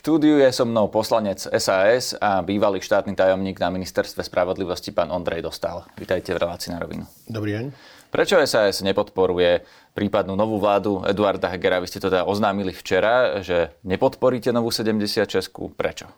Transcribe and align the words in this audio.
štúdiu 0.00 0.40
je 0.40 0.48
so 0.48 0.64
mnou 0.64 0.88
poslanec 0.88 1.44
SAS 1.44 2.16
a 2.16 2.40
bývalý 2.40 2.80
štátny 2.80 3.12
tajomník 3.12 3.60
na 3.60 3.68
ministerstve 3.68 4.24
spravodlivosti 4.24 4.96
pán 4.96 5.12
Ondrej 5.12 5.44
Dostal. 5.44 5.84
Vítajte 5.92 6.32
v 6.32 6.40
relácii 6.40 6.72
na 6.72 6.80
rovinu. 6.80 7.04
Dobrý 7.28 7.52
deň. 7.52 7.64
Prečo 8.08 8.40
SAS 8.48 8.80
nepodporuje 8.80 9.60
prípadnú 9.92 10.40
novú 10.40 10.56
vládu 10.56 11.04
Eduarda 11.04 11.52
Hegera? 11.52 11.84
Vy 11.84 11.92
ste 11.92 12.00
to 12.00 12.08
teda 12.08 12.24
oznámili 12.24 12.72
včera, 12.72 13.44
že 13.44 13.76
nepodporíte 13.84 14.48
novú 14.56 14.72
76. 14.72 15.28
Prečo? 15.76 16.08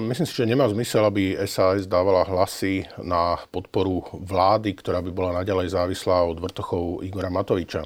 Myslím 0.00 0.24
si, 0.24 0.32
že 0.32 0.48
nemá 0.48 0.64
zmysel, 0.72 1.04
aby 1.04 1.36
SAS 1.44 1.84
dávala 1.84 2.24
hlasy 2.24 2.88
na 3.04 3.36
podporu 3.52 4.08
vlády, 4.16 4.72
ktorá 4.72 5.04
by 5.04 5.12
bola 5.12 5.44
naďalej 5.44 5.76
závislá 5.76 6.24
od 6.24 6.40
vrtochov 6.40 7.04
Igora 7.04 7.28
Matoviča. 7.28 7.84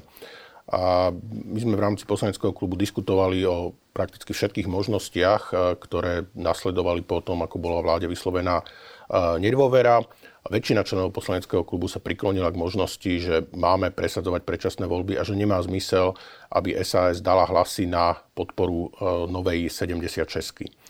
A 0.71 1.11
my 1.51 1.59
sme 1.59 1.75
v 1.75 1.83
rámci 1.83 2.07
poslaneckého 2.07 2.55
klubu 2.55 2.79
diskutovali 2.79 3.43
o 3.43 3.75
prakticky 3.93 4.33
všetkých 4.33 4.67
možnostiach, 4.67 5.43
e, 5.49 5.77
ktoré 5.77 6.27
nasledovali 6.33 7.05
po 7.05 7.21
tom, 7.21 7.45
ako 7.45 7.61
bola 7.61 7.79
vláde 7.85 8.09
vyslovená 8.09 8.59
e, 8.59 8.65
nedôvera. 9.37 10.01
Väčšina 10.43 10.83
členov 10.83 11.15
poslaneckého 11.15 11.63
klubu 11.63 11.87
sa 11.87 12.03
priklonila 12.03 12.51
k 12.51 12.59
možnosti, 12.59 13.11
že 13.21 13.47
máme 13.55 13.95
presadzovať 13.95 14.43
predčasné 14.43 14.85
voľby 14.91 15.15
a 15.15 15.23
že 15.23 15.39
nemá 15.39 15.55
zmysel, 15.63 16.19
aby 16.51 16.75
SAS 16.83 17.23
dala 17.23 17.47
hlasy 17.47 17.87
na 17.87 18.19
podporu 18.35 18.91
e, 18.91 19.29
novej 19.31 19.71
76. 19.71 20.82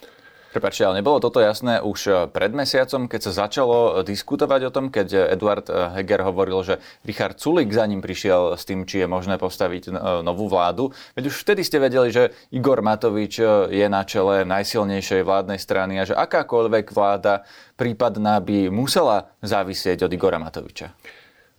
Prepačte, 0.54 0.86
ale 0.86 1.02
nebolo 1.02 1.18
toto 1.18 1.42
jasné 1.42 1.82
už 1.82 2.00
eh, 2.06 2.14
pred 2.30 2.54
mesiacom, 2.54 3.10
keď 3.10 3.22
sa 3.26 3.50
začalo 3.50 3.76
eh, 3.76 4.06
diskutovať 4.06 4.70
o 4.70 4.72
tom, 4.72 4.94
keď 4.94 5.34
Eduard 5.34 5.66
eh, 5.66 5.98
Heger 5.98 6.22
hovoril, 6.22 6.62
že 6.62 6.78
Richard 7.02 7.42
Sulik 7.42 7.74
za 7.74 7.90
ním 7.90 8.06
prišiel 8.06 8.54
s 8.54 8.62
tým, 8.70 8.86
či 8.86 9.02
je 9.02 9.08
možné 9.10 9.42
postaviť 9.42 9.90
novú 10.22 10.46
vládu. 10.46 10.94
Veď 11.18 11.34
už 11.34 11.42
vtedy 11.42 11.66
ste 11.66 11.82
vedeli, 11.82 12.14
že 12.14 12.30
Igor 12.54 12.86
Matovič 12.86 13.42
je 13.74 13.88
na 13.90 14.06
čele 14.06 14.46
najsilnejšej 14.46 15.26
vládnej 15.26 15.58
strany 15.58 15.98
a 15.98 16.06
že 16.06 16.14
akákoľvek 16.14 16.94
vláda 16.94 17.42
prípadná 17.74 18.38
by 18.38 18.70
musela 18.70 19.34
závisieť 19.42 20.06
od 20.06 20.12
Igora 20.14 20.38
Matoviča. 20.38 20.94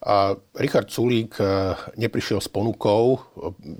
A 0.05 0.36
Richard 0.60 0.92
Sulík 0.92 1.41
e, 1.41 1.44
neprišiel 1.97 2.36
s 2.36 2.52
ponukou, 2.52 3.24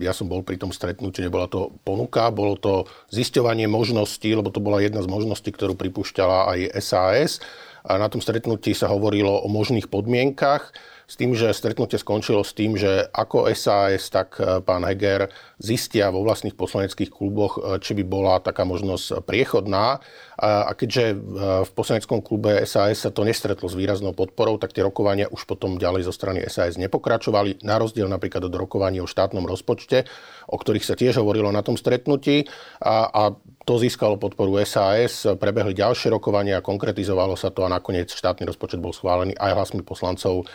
ja 0.01 0.17
som 0.17 0.25
bol 0.25 0.41
pri 0.41 0.57
tom 0.57 0.73
stretnutí, 0.73 1.21
nebola 1.21 1.53
to 1.53 1.77
ponuka, 1.85 2.33
bolo 2.33 2.57
to 2.57 2.89
zisťovanie 3.13 3.69
možností, 3.69 4.33
lebo 4.33 4.49
to 4.49 4.65
bola 4.65 4.81
jedna 4.81 5.05
z 5.05 5.09
možností, 5.13 5.53
ktorú 5.53 5.77
pripúšťala 5.77 6.49
aj 6.57 6.59
SAS. 6.81 7.45
A 7.85 8.01
na 8.01 8.09
tom 8.09 8.25
stretnutí 8.25 8.73
sa 8.73 8.89
hovorilo 8.89 9.45
o 9.45 9.49
možných 9.53 9.93
podmienkach 9.93 10.73
s 11.05 11.21
tým, 11.21 11.37
že 11.37 11.53
stretnutie 11.53 12.01
skončilo 12.01 12.41
s 12.41 12.57
tým, 12.57 12.81
že 12.81 13.05
ako 13.13 13.53
SAS, 13.53 14.09
tak 14.09 14.41
e, 14.41 14.65
pán 14.65 14.89
Heger 14.89 15.29
zistia 15.61 16.09
vo 16.09 16.25
vlastných 16.25 16.57
poslaneckých 16.57 17.13
kluboch, 17.13 17.61
e, 17.61 17.77
či 17.85 17.93
by 18.01 18.05
bola 18.09 18.41
taká 18.41 18.65
možnosť 18.65 19.21
priechodná. 19.29 20.01
A 20.35 20.75
keďže 20.75 21.15
e, 21.15 21.17
v 21.63 21.71
poslaneckom 21.79 22.19
klube 22.19 22.67
SAS 22.67 23.07
sa 23.07 23.11
to 23.15 23.23
nestretlo 23.23 23.71
s 23.71 23.79
výraznou 23.79 24.11
podporou, 24.11 24.59
tak 24.59 24.75
tie 24.75 24.83
rokovania 24.83 25.31
už 25.31 25.47
potom 25.47 25.79
ďalej 25.79 26.11
zo 26.11 26.13
strany 26.15 26.43
SAS 26.51 26.75
nepokračovali, 26.75 27.63
na 27.63 27.79
rozdiel 27.79 28.11
napríklad 28.11 28.51
od 28.51 28.55
rokovaní 28.55 28.99
o 28.99 29.07
štátnom 29.07 29.47
rozpočte, 29.47 30.03
o 30.51 30.57
ktorých 30.59 30.83
sa 30.83 30.99
tiež 30.99 31.23
hovorilo 31.23 31.55
na 31.55 31.63
tom 31.63 31.79
stretnutí. 31.79 32.51
A, 32.83 33.07
a 33.07 33.23
to 33.63 33.79
získalo 33.79 34.19
podporu 34.19 34.59
SAS, 34.67 35.23
prebehli 35.39 35.71
ďalšie 35.73 36.11
rokovania, 36.11 36.59
konkretizovalo 36.59 37.39
sa 37.39 37.55
to 37.55 37.63
a 37.63 37.71
nakoniec 37.71 38.11
štátny 38.11 38.43
rozpočet 38.45 38.83
bol 38.83 38.91
schválený 38.91 39.39
aj 39.39 39.55
hlasmi 39.55 39.87
poslancov 39.87 40.51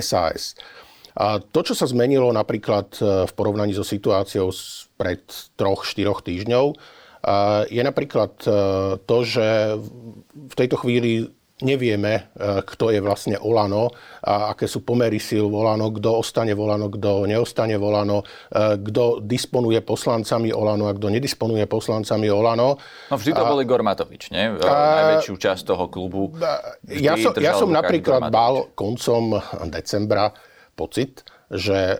SAS. 0.00 0.56
A 1.18 1.42
to, 1.42 1.60
čo 1.66 1.74
sa 1.74 1.90
zmenilo 1.90 2.30
napríklad 2.30 2.94
e, 3.02 3.26
v 3.26 3.32
porovnaní 3.34 3.74
so 3.74 3.82
situáciou 3.82 4.54
pred 4.94 5.18
troch, 5.58 5.82
štyroch 5.82 6.22
týždňov, 6.22 6.78
je 7.68 7.82
napríklad 7.82 8.32
e, 8.44 8.50
to, 9.04 9.16
že 9.24 9.76
v 10.34 10.54
tejto 10.54 10.76
chvíli 10.80 11.28
nevieme, 11.58 12.14
e, 12.14 12.62
kto 12.62 12.94
je 12.94 13.02
vlastne 13.02 13.34
Olano 13.42 13.90
a 14.22 14.54
aké 14.54 14.70
sú 14.70 14.86
pomery 14.86 15.18
síl 15.18 15.50
Olano, 15.50 15.90
kto 15.90 16.22
ostane 16.22 16.54
Olano, 16.54 16.86
kto 16.86 17.26
neostane 17.26 17.74
Olano, 17.74 18.22
e, 18.22 18.78
kto 18.78 19.18
disponuje 19.18 19.82
poslancami 19.82 20.54
Olano 20.54 20.86
a 20.86 20.94
kto 20.94 21.10
nedisponuje 21.10 21.66
poslancami 21.66 22.30
Olano. 22.30 22.78
No 23.10 23.16
vždy 23.18 23.34
to 23.34 23.42
a, 23.42 23.50
bol 23.50 23.58
Igor 23.58 23.82
Matovič, 23.82 24.30
nie? 24.30 24.54
A, 24.62 24.72
Najväčšiu 25.02 25.34
časť 25.34 25.62
toho 25.66 25.90
klubu. 25.90 26.30
Ja 26.86 27.18
som, 27.18 27.34
ja 27.42 27.58
som 27.58 27.70
napríklad 27.74 28.30
mal 28.30 28.70
koncom 28.78 29.42
decembra 29.66 30.30
pocit, 30.78 31.26
že 31.50 31.96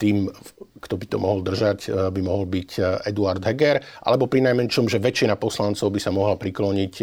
tým, 0.00 0.32
kto 0.78 0.94
by 0.96 1.06
to 1.10 1.18
mohol 1.18 1.42
držať, 1.42 2.10
by 2.14 2.20
mohol 2.22 2.46
byť 2.46 3.02
Eduard 3.06 3.42
Heger, 3.42 3.82
alebo 4.06 4.30
pri 4.30 4.46
najmenšom, 4.46 4.86
že 4.86 5.02
väčšina 5.02 5.36
poslancov 5.36 5.90
by 5.92 6.00
sa 6.00 6.14
mohla 6.14 6.38
prikloniť 6.38 6.94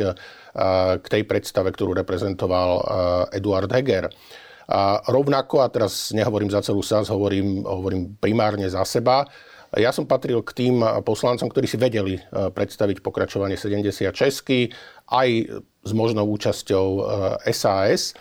k 1.00 1.06
tej 1.06 1.24
predstave, 1.28 1.70
ktorú 1.76 1.94
reprezentoval 1.96 2.70
Eduard 3.36 3.70
Heger. 3.70 4.10
A 4.66 4.98
rovnako, 5.14 5.62
a 5.62 5.70
teraz 5.70 6.10
nehovorím 6.10 6.50
za 6.50 6.66
celú 6.66 6.82
SAS, 6.82 7.14
hovorím, 7.14 7.62
hovorím 7.62 8.18
primárne 8.18 8.66
za 8.66 8.82
seba, 8.82 9.28
ja 9.76 9.92
som 9.92 10.08
patril 10.08 10.40
k 10.40 10.56
tým 10.56 10.80
poslancom, 11.04 11.52
ktorí 11.52 11.68
si 11.68 11.76
vedeli 11.76 12.16
predstaviť 12.32 13.04
pokračovanie 13.04 13.60
76 13.60 14.08
aj 15.12 15.30
s 15.84 15.92
možnou 15.92 16.24
účasťou 16.32 16.88
SAS. 17.52 18.16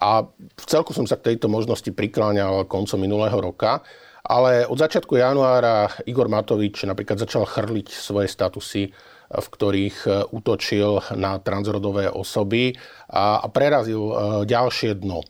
A 0.00 0.24
v 0.32 0.64
celku 0.64 0.96
som 0.96 1.04
sa 1.04 1.20
k 1.20 1.34
tejto 1.34 1.52
možnosti 1.52 1.86
prikláňal 1.92 2.64
koncom 2.66 2.98
minulého 2.98 3.36
roka. 3.36 3.84
Ale 4.24 4.64
od 4.64 4.80
začiatku 4.80 5.20
januára 5.20 5.92
Igor 6.08 6.32
Matovič 6.32 6.88
napríklad 6.88 7.20
začal 7.20 7.44
chrliť 7.44 7.92
svoje 7.92 8.28
statusy 8.32 8.88
v 9.34 9.46
ktorých 9.50 9.98
e, 10.04 10.10
útočil 10.30 11.00
na 11.18 11.40
transrodové 11.40 12.06
osoby 12.12 12.76
a 13.10 13.42
prerazil 13.50 14.02
e, 14.10 14.14
ďalšie 14.46 15.00
dno. 15.00 15.24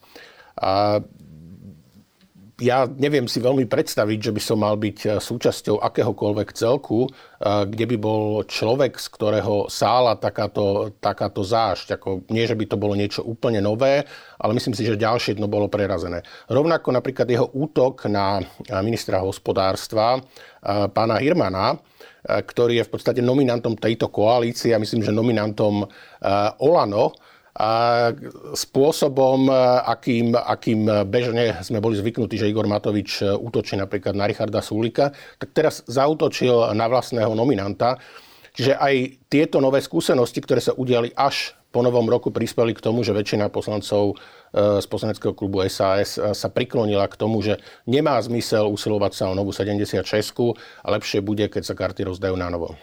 Ja 2.63 2.87
neviem 2.87 3.27
si 3.27 3.43
veľmi 3.43 3.67
predstaviť, 3.67 4.31
že 4.31 4.35
by 4.35 4.43
som 4.43 4.59
mal 4.63 4.79
byť 4.79 4.99
e, 5.03 5.09
súčasťou 5.19 5.83
akéhokoľvek 5.83 6.49
celku, 6.55 7.11
kde 7.45 7.85
by 7.85 7.97
bol 8.01 8.41
človek, 8.49 8.97
z 8.97 9.07
ktorého 9.13 9.69
sála 9.69 10.17
takáto, 10.17 10.97
takáto 10.97 11.45
zášť. 11.45 12.01
Ako, 12.01 12.25
nie, 12.33 12.49
že 12.49 12.57
by 12.57 12.65
to 12.65 12.81
bolo 12.81 12.97
niečo 12.97 13.21
úplne 13.21 13.61
nové, 13.61 14.01
ale 14.41 14.57
myslím 14.57 14.73
si, 14.73 14.89
že 14.89 14.97
ďalšie 14.97 15.37
dno 15.37 15.45
bolo 15.45 15.69
prerazené. 15.69 16.25
Rovnako 16.49 16.97
napríklad 16.97 17.29
jeho 17.29 17.53
útok 17.53 18.09
na 18.09 18.41
ministra 18.81 19.21
hospodárstva, 19.21 20.25
pána 20.65 21.21
Hirmana, 21.21 21.77
Eh, 22.25 22.41
ktorý 22.41 22.81
je 22.81 22.89
v 22.89 22.93
podstate 22.97 23.21
nominantom 23.21 23.77
tejto 23.77 24.09
koalície 24.09 24.73
a 24.73 24.81
myslím, 24.81 25.05
že 25.05 25.13
nominantom 25.13 25.85
eh, 25.85 26.65
Olano, 26.65 27.13
spôsobom, 28.55 29.47
eh, 29.47 29.57
akým, 29.87 30.35
akým 30.35 30.81
bežne 31.07 31.63
sme 31.63 31.79
boli 31.79 31.95
zvyknutí, 31.95 32.35
že 32.35 32.51
Igor 32.51 32.67
Matovič 32.67 33.23
útočí 33.23 33.79
napríklad 33.79 34.19
na 34.19 34.27
Richarda 34.27 34.59
Sulika, 34.59 35.15
tak 35.39 35.55
teraz 35.55 35.87
zautočil 35.87 36.75
na 36.75 36.91
vlastného 36.91 37.31
nominanta. 37.33 37.99
Čiže 38.55 38.79
aj 38.79 38.95
tieto 39.27 39.59
nové 39.59 39.83
skúsenosti, 39.83 40.39
ktoré 40.39 40.63
sa 40.63 40.75
udiali 40.79 41.11
až 41.19 41.59
po 41.75 41.83
novom 41.83 42.07
roku 42.07 42.31
prispeli 42.31 42.71
k 42.71 42.79
tomu, 42.79 43.03
že 43.03 43.11
väčšina 43.11 43.51
poslancov 43.51 44.15
e, 44.15 44.79
z 44.79 44.87
poslaneckého 44.87 45.35
klubu 45.35 45.67
SAS 45.67 46.15
e, 46.15 46.31
sa 46.31 46.47
priklonila 46.47 47.11
k 47.11 47.19
tomu, 47.19 47.43
že 47.43 47.59
nemá 47.91 48.15
zmysel 48.23 48.71
usilovať 48.71 49.13
sa 49.19 49.25
o 49.27 49.35
novú 49.35 49.51
76 49.51 50.07
a 50.55 50.89
lepšie 50.95 51.19
bude, 51.19 51.51
keď 51.51 51.67
sa 51.67 51.75
karty 51.75 52.07
rozdajú 52.07 52.39
na 52.39 52.47
novo. 52.47 52.79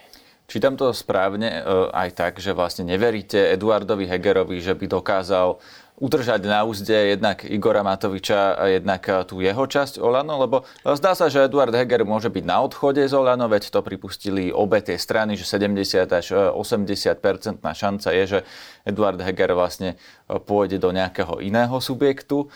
Čítam 0.51 0.75
to 0.75 0.91
správne 0.91 1.47
e, 1.47 1.61
aj 1.95 2.09
tak, 2.11 2.33
že 2.43 2.51
vlastne 2.51 2.83
neveríte 2.83 3.39
Eduardovi 3.55 4.03
Hegerovi, 4.03 4.59
že 4.59 4.75
by 4.75 4.83
dokázal 4.83 5.55
udržať 6.01 6.41
na 6.49 6.65
úzde 6.65 6.91
jednak 6.91 7.45
Igora 7.45 7.85
Matoviča 7.85 8.57
a 8.57 8.73
jednak 8.73 9.05
tú 9.29 9.37
jeho 9.37 9.61
časť 9.69 10.01
Olano, 10.01 10.41
lebo 10.41 10.65
zdá 10.81 11.13
sa, 11.13 11.29
že 11.29 11.45
Eduard 11.45 11.69
Heger 11.69 12.01
môže 12.01 12.33
byť 12.33 12.41
na 12.41 12.57
odchode 12.65 13.05
z 13.05 13.13
Olano, 13.13 13.45
veď 13.45 13.69
to 13.69 13.85
pripustili 13.85 14.49
obe 14.49 14.81
tie 14.81 14.97
strany, 14.97 15.37
že 15.37 15.45
70 15.45 16.09
až 16.09 16.57
80 16.57 16.89
percentná 17.21 17.71
šanca 17.77 18.09
je, 18.17 18.23
že 18.25 18.39
Eduard 18.87 19.21
Heger 19.21 19.53
vlastne 19.53 19.99
pôjde 20.27 20.81
do 20.81 20.89
nejakého 20.89 21.37
iného 21.43 21.77
subjektu. 21.77 22.49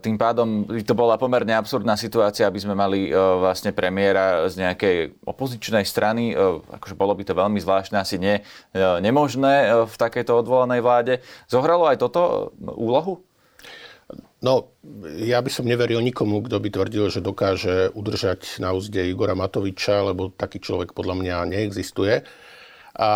Tým 0.00 0.16
pádom 0.16 0.64
to 0.84 0.94
bola 0.96 1.20
pomerne 1.20 1.52
absurdná 1.56 1.94
situácia, 2.00 2.48
aby 2.48 2.60
sme 2.60 2.72
mali 2.72 3.12
vlastne 3.12 3.74
premiéra 3.74 4.48
z 4.48 4.64
nejakej 4.64 4.96
opozičnej 5.24 5.84
strany, 5.84 6.32
akože 6.70 6.96
bolo 6.96 7.12
by 7.12 7.22
to 7.26 7.34
veľmi 7.36 7.60
zvláštne, 7.60 8.00
asi 8.00 8.16
nie, 8.16 8.40
nemožné 8.76 9.84
v 9.84 9.94
takejto 9.94 10.40
odvolanej 10.40 10.80
vláde. 10.80 11.14
Zohralo 11.50 11.88
aj 11.88 12.00
toto 12.00 12.52
úlohu? 12.60 13.20
No, 14.40 14.72
ja 15.20 15.38
by 15.44 15.52
som 15.52 15.68
neveril 15.68 16.00
nikomu, 16.00 16.40
kto 16.40 16.56
by 16.58 16.68
tvrdil, 16.72 17.12
že 17.12 17.20
dokáže 17.20 17.92
udržať 17.92 18.56
na 18.56 18.72
úzde 18.72 19.04
Igora 19.04 19.36
Matoviča, 19.36 20.00
lebo 20.00 20.32
taký 20.32 20.64
človek 20.64 20.96
podľa 20.96 21.14
mňa 21.20 21.36
neexistuje. 21.52 22.24
A, 22.96 23.10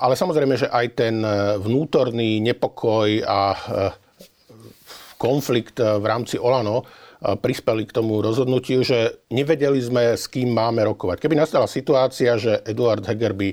ale 0.00 0.14
samozrejme, 0.16 0.54
že 0.56 0.68
aj 0.72 0.86
ten 0.96 1.20
vnútorný 1.60 2.40
nepokoj 2.40 3.08
a 3.28 3.40
e, 3.52 3.58
konflikt 5.20 5.82
v 5.82 6.04
rámci 6.06 6.40
Olano 6.40 6.86
prispeli 7.18 7.82
k 7.82 7.98
tomu 7.98 8.22
rozhodnutiu, 8.22 8.86
že 8.86 9.26
nevedeli 9.34 9.82
sme, 9.82 10.14
s 10.14 10.30
kým 10.30 10.54
máme 10.54 10.86
rokovať. 10.86 11.18
Keby 11.18 11.34
nastala 11.34 11.66
situácia, 11.66 12.38
že 12.38 12.62
Eduard 12.62 13.02
Heger 13.02 13.34
by 13.34 13.48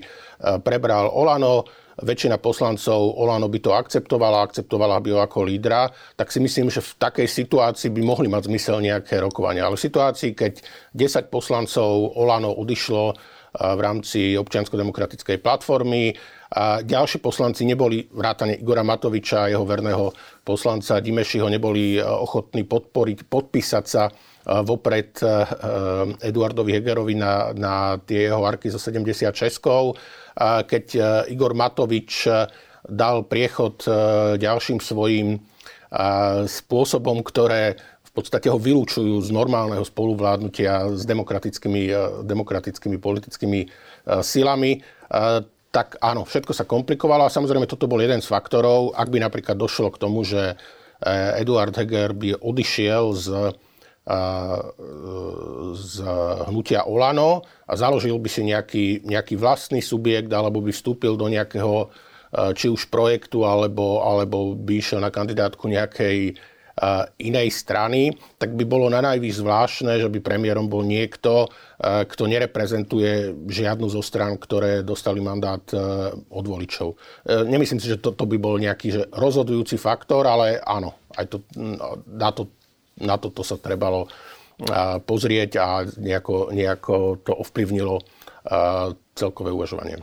prebral 0.61 1.09
Olano, 1.09 1.65
väčšina 2.03 2.43
poslancov 2.43 3.15
Olano 3.15 3.47
by 3.47 3.59
to 3.63 3.71
akceptovala, 3.71 4.43
akceptovala 4.43 4.99
by 4.99 5.09
ho 5.15 5.19
ako 5.23 5.47
lídra, 5.47 5.87
tak 6.19 6.27
si 6.27 6.43
myslím, 6.43 6.67
že 6.67 6.83
v 6.83 6.91
takej 6.99 7.27
situácii 7.27 7.89
by 7.95 8.01
mohli 8.03 8.27
mať 8.27 8.51
zmysel 8.51 8.83
nejaké 8.83 9.23
rokovania. 9.23 9.63
Ale 9.63 9.79
v 9.79 9.85
situácii, 9.87 10.35
keď 10.35 10.59
10 10.91 11.31
poslancov 11.31 12.11
Olano 12.19 12.51
odišlo 12.51 13.15
v 13.55 13.79
rámci 13.79 14.35
občiansko-demokratickej 14.35 15.39
platformy, 15.39 16.15
a 16.55 16.79
ďalší 16.85 17.19
poslanci 17.19 17.65
neboli, 17.65 18.05
vrátane 18.13 18.61
Igora 18.61 18.85
Matoviča 18.85 19.43
a 19.43 19.51
jeho 19.51 19.65
verného 19.65 20.13
poslanca 20.45 21.01
Dimešiho, 21.01 21.49
neboli 21.51 21.99
ochotní 21.99 22.63
podporiť, 22.63 23.27
podpísať 23.27 23.85
sa 23.89 24.07
vopred 24.45 25.19
Eduardovi 26.21 26.71
Hegerovi 26.79 27.17
na, 27.17 27.51
na 27.57 27.97
tie 27.97 28.29
jeho 28.29 28.45
arky 28.45 28.69
zo 28.69 28.77
76 28.77 29.35
keď 30.43 30.85
e, 30.95 30.99
Igor 31.31 31.55
Matovič 31.55 32.27
e, 32.27 32.47
dal 32.85 33.23
priechod 33.25 33.87
e, 33.87 33.91
ďalším 34.37 34.83
svojim 34.83 35.39
spôsobom, 36.43 37.23
ktoré 37.23 37.79
podstate 38.15 38.47
ho 38.47 38.55
vylúčujú 38.55 39.19
z 39.19 39.29
normálneho 39.35 39.83
spoluvládnutia 39.83 40.95
s 40.95 41.03
demokratickými, 41.03 41.91
demokratickými 42.23 42.97
politickými 42.97 43.59
silami, 44.23 44.79
tak 45.69 45.99
áno, 45.99 46.23
všetko 46.23 46.55
sa 46.55 46.63
komplikovalo 46.63 47.27
a 47.27 47.33
samozrejme 47.33 47.67
toto 47.67 47.91
bol 47.91 47.99
jeden 47.99 48.23
z 48.23 48.31
faktorov, 48.31 48.95
ak 48.95 49.11
by 49.11 49.19
napríklad 49.19 49.59
došlo 49.59 49.91
k 49.91 49.99
tomu, 49.99 50.23
že 50.23 50.55
Eduard 51.35 51.75
Heger 51.75 52.15
by 52.15 52.39
odišiel 52.39 53.11
z 53.11 53.27
z 55.73 55.95
hnutia 56.45 56.85
Olano 56.85 57.41
a 57.65 57.73
založil 57.73 58.21
by 58.21 58.29
si 58.29 58.45
nejaký, 58.45 58.85
nejaký 59.01 59.33
vlastný 59.33 59.81
subjekt 59.81 60.29
alebo 60.29 60.61
by 60.61 60.69
vstúpil 60.69 61.17
do 61.17 61.25
nejakého 61.25 61.89
či 62.53 62.69
už 62.69 62.93
projektu 62.93 63.41
alebo, 63.47 64.05
alebo 64.05 64.53
by 64.53 64.77
išiel 64.77 65.01
na 65.01 65.09
kandidátku 65.09 65.65
nejakej 65.65 66.37
inej 67.23 67.55
strany, 67.55 68.11
tak 68.35 68.51
by 68.51 68.67
bolo 68.67 68.91
na 68.91 68.99
najvýš 68.99 69.39
zvláštne, 69.39 69.95
že 69.95 70.11
by 70.11 70.19
premiérom 70.19 70.67
bol 70.67 70.83
niekto, 70.83 71.47
kto 71.81 72.23
nereprezentuje 72.27 73.31
žiadnu 73.47 73.87
zo 73.87 74.03
stran, 74.03 74.35
ktoré 74.35 74.83
dostali 74.83 75.23
mandát 75.23 75.63
od 76.27 76.45
voličov. 76.45 76.99
Nemyslím 77.27 77.79
si, 77.79 77.87
že 77.87 78.03
toto 78.03 78.27
by 78.27 78.35
bol 78.35 78.59
nejaký 78.59 78.87
že 78.91 79.01
rozhodujúci 79.07 79.79
faktor, 79.79 80.27
ale 80.27 80.59
áno, 80.59 80.99
aj 81.15 81.25
to, 81.31 81.37
dá 82.03 82.35
to 82.35 82.51
na 82.99 83.15
toto 83.19 83.43
sa 83.43 83.55
trebalo 83.55 84.07
pozrieť 85.03 85.51
a 85.59 85.83
nejako, 85.83 86.51
nejako 86.55 87.23
to 87.23 87.35
ovplyvnilo 87.35 88.03
celkové 89.15 89.51
uvažovanie. 89.51 89.99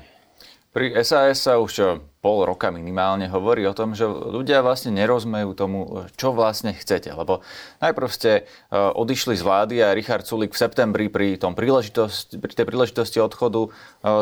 Pri 0.72 0.92
SAS 1.04 1.44
sa 1.44 1.60
už 1.60 2.00
pol 2.22 2.46
roka 2.46 2.70
minimálne 2.70 3.26
hovorí 3.26 3.66
o 3.66 3.74
tom, 3.74 3.98
že 3.98 4.06
ľudia 4.06 4.62
vlastne 4.62 4.94
nerozumejú 4.94 5.58
tomu, 5.58 6.06
čo 6.14 6.30
vlastne 6.30 6.70
chcete. 6.70 7.10
Lebo 7.10 7.42
najprv 7.82 8.08
ste 8.14 8.30
e, 8.30 8.42
odišli 8.70 9.34
z 9.34 9.42
vlády 9.42 9.82
a 9.82 9.90
Richard 9.90 10.22
Sulik 10.22 10.54
v 10.54 10.62
septembri 10.62 11.10
pri, 11.10 11.34
tom 11.34 11.58
príležitosti, 11.58 12.38
pri 12.38 12.54
tej 12.54 12.62
príležitosti 12.70 13.18
odchodu 13.18 13.66
e, 13.66 13.68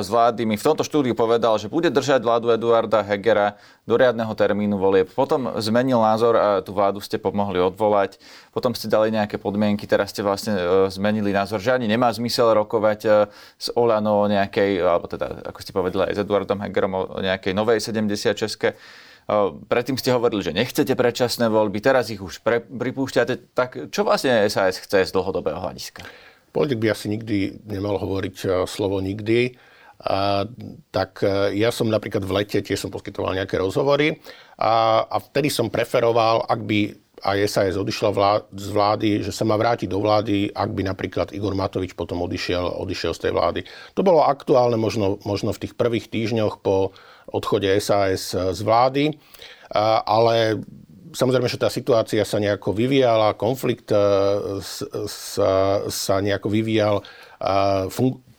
z 0.00 0.08
vlády 0.08 0.48
mi 0.48 0.56
v 0.56 0.64
tomto 0.64 0.80
štúdiu 0.80 1.12
povedal, 1.12 1.60
že 1.60 1.68
bude 1.68 1.92
držať 1.92 2.24
vládu 2.24 2.56
Eduarda 2.56 3.04
Hegera 3.04 3.60
do 3.84 4.00
riadneho 4.00 4.32
termínu 4.32 4.80
volieb. 4.80 5.12
Potom 5.12 5.60
zmenil 5.60 6.00
názor 6.00 6.40
a 6.40 6.64
tú 6.64 6.72
vládu 6.72 7.04
ste 7.04 7.20
pomohli 7.20 7.60
odvolať. 7.60 8.16
Potom 8.48 8.72
ste 8.72 8.88
dali 8.88 9.12
nejaké 9.12 9.36
podmienky, 9.36 9.84
teraz 9.84 10.16
ste 10.16 10.24
vlastne 10.24 10.56
e, 10.56 10.88
zmenili 10.88 11.36
názor, 11.36 11.60
že 11.60 11.76
ani 11.76 11.84
nemá 11.84 12.08
zmysel 12.08 12.56
rokovať 12.64 13.28
s 13.60 13.68
Olano 13.76 14.24
o 14.24 14.30
nejakej, 14.30 14.80
alebo 14.80 15.04
teda, 15.04 15.52
ako 15.52 15.58
ste 15.60 15.76
povedali 15.76 16.08
aj 16.08 16.16
s 16.16 16.22
Eduardom 16.24 16.64
Hegerom 16.64 16.92
o 16.96 17.20
nejakej 17.20 17.52
novej 17.52 17.89
76 17.90 18.74
Predtým 19.70 19.94
ste 19.94 20.10
hovorili, 20.10 20.42
že 20.42 20.56
nechcete 20.56 20.90
predčasné 20.98 21.46
voľby, 21.46 21.78
teraz 21.78 22.10
ich 22.10 22.18
už 22.18 22.42
pre, 22.42 22.66
pripúšťate. 22.66 23.54
Tak 23.54 23.94
čo 23.94 24.02
vlastne 24.02 24.42
SAS 24.50 24.82
chce 24.82 25.06
z 25.06 25.14
dlhodobého 25.14 25.54
hľadiska? 25.54 26.02
Politik 26.50 26.82
by 26.82 26.88
asi 26.90 27.06
nikdy 27.06 27.62
nemal 27.62 27.94
hovoriť 28.02 28.66
slovo 28.66 28.98
nikdy. 28.98 29.54
A, 30.00 30.48
tak 30.88 31.20
e, 31.20 31.60
ja 31.60 31.68
som 31.68 31.84
napríklad 31.84 32.24
v 32.24 32.40
lete 32.40 32.64
tiež 32.64 32.80
som 32.80 32.88
poskytoval 32.88 33.36
nejaké 33.36 33.60
rozhovory 33.60 34.16
a, 34.56 35.04
a 35.04 35.16
vtedy 35.20 35.52
som 35.52 35.68
preferoval, 35.68 36.48
ak 36.48 36.60
by 36.64 36.96
aj 37.20 37.36
SAS 37.52 37.76
odišla 37.76 38.08
z 38.48 38.68
vlády, 38.72 39.10
že 39.20 39.28
sa 39.28 39.44
má 39.44 39.60
vrátiť 39.60 39.92
do 39.92 40.00
vlády, 40.00 40.48
ak 40.56 40.70
by 40.72 40.82
napríklad 40.88 41.36
Igor 41.36 41.52
Matovič 41.52 41.92
potom 41.92 42.24
odišiel, 42.24 42.80
odišiel 42.80 43.12
z 43.12 43.28
tej 43.28 43.32
vlády. 43.36 43.60
To 43.92 44.00
bolo 44.00 44.24
aktuálne 44.24 44.80
možno, 44.80 45.20
možno 45.28 45.52
v 45.52 45.68
tých 45.68 45.76
prvých 45.76 46.08
týždňoch 46.08 46.64
po 46.64 46.96
odchode 47.32 47.68
SAS 47.80 48.34
z 48.34 48.60
vlády, 48.62 49.14
ale 50.06 50.60
samozrejme, 51.14 51.48
že 51.50 51.58
tá 51.58 51.70
situácia 51.70 52.22
sa 52.22 52.38
nejako 52.38 52.74
vyvíjala, 52.74 53.38
konflikt 53.38 53.90
e, 53.90 53.98
sa, 55.10 55.82
sa 55.86 56.14
nejako 56.22 56.48
vyvíjal, 56.50 57.02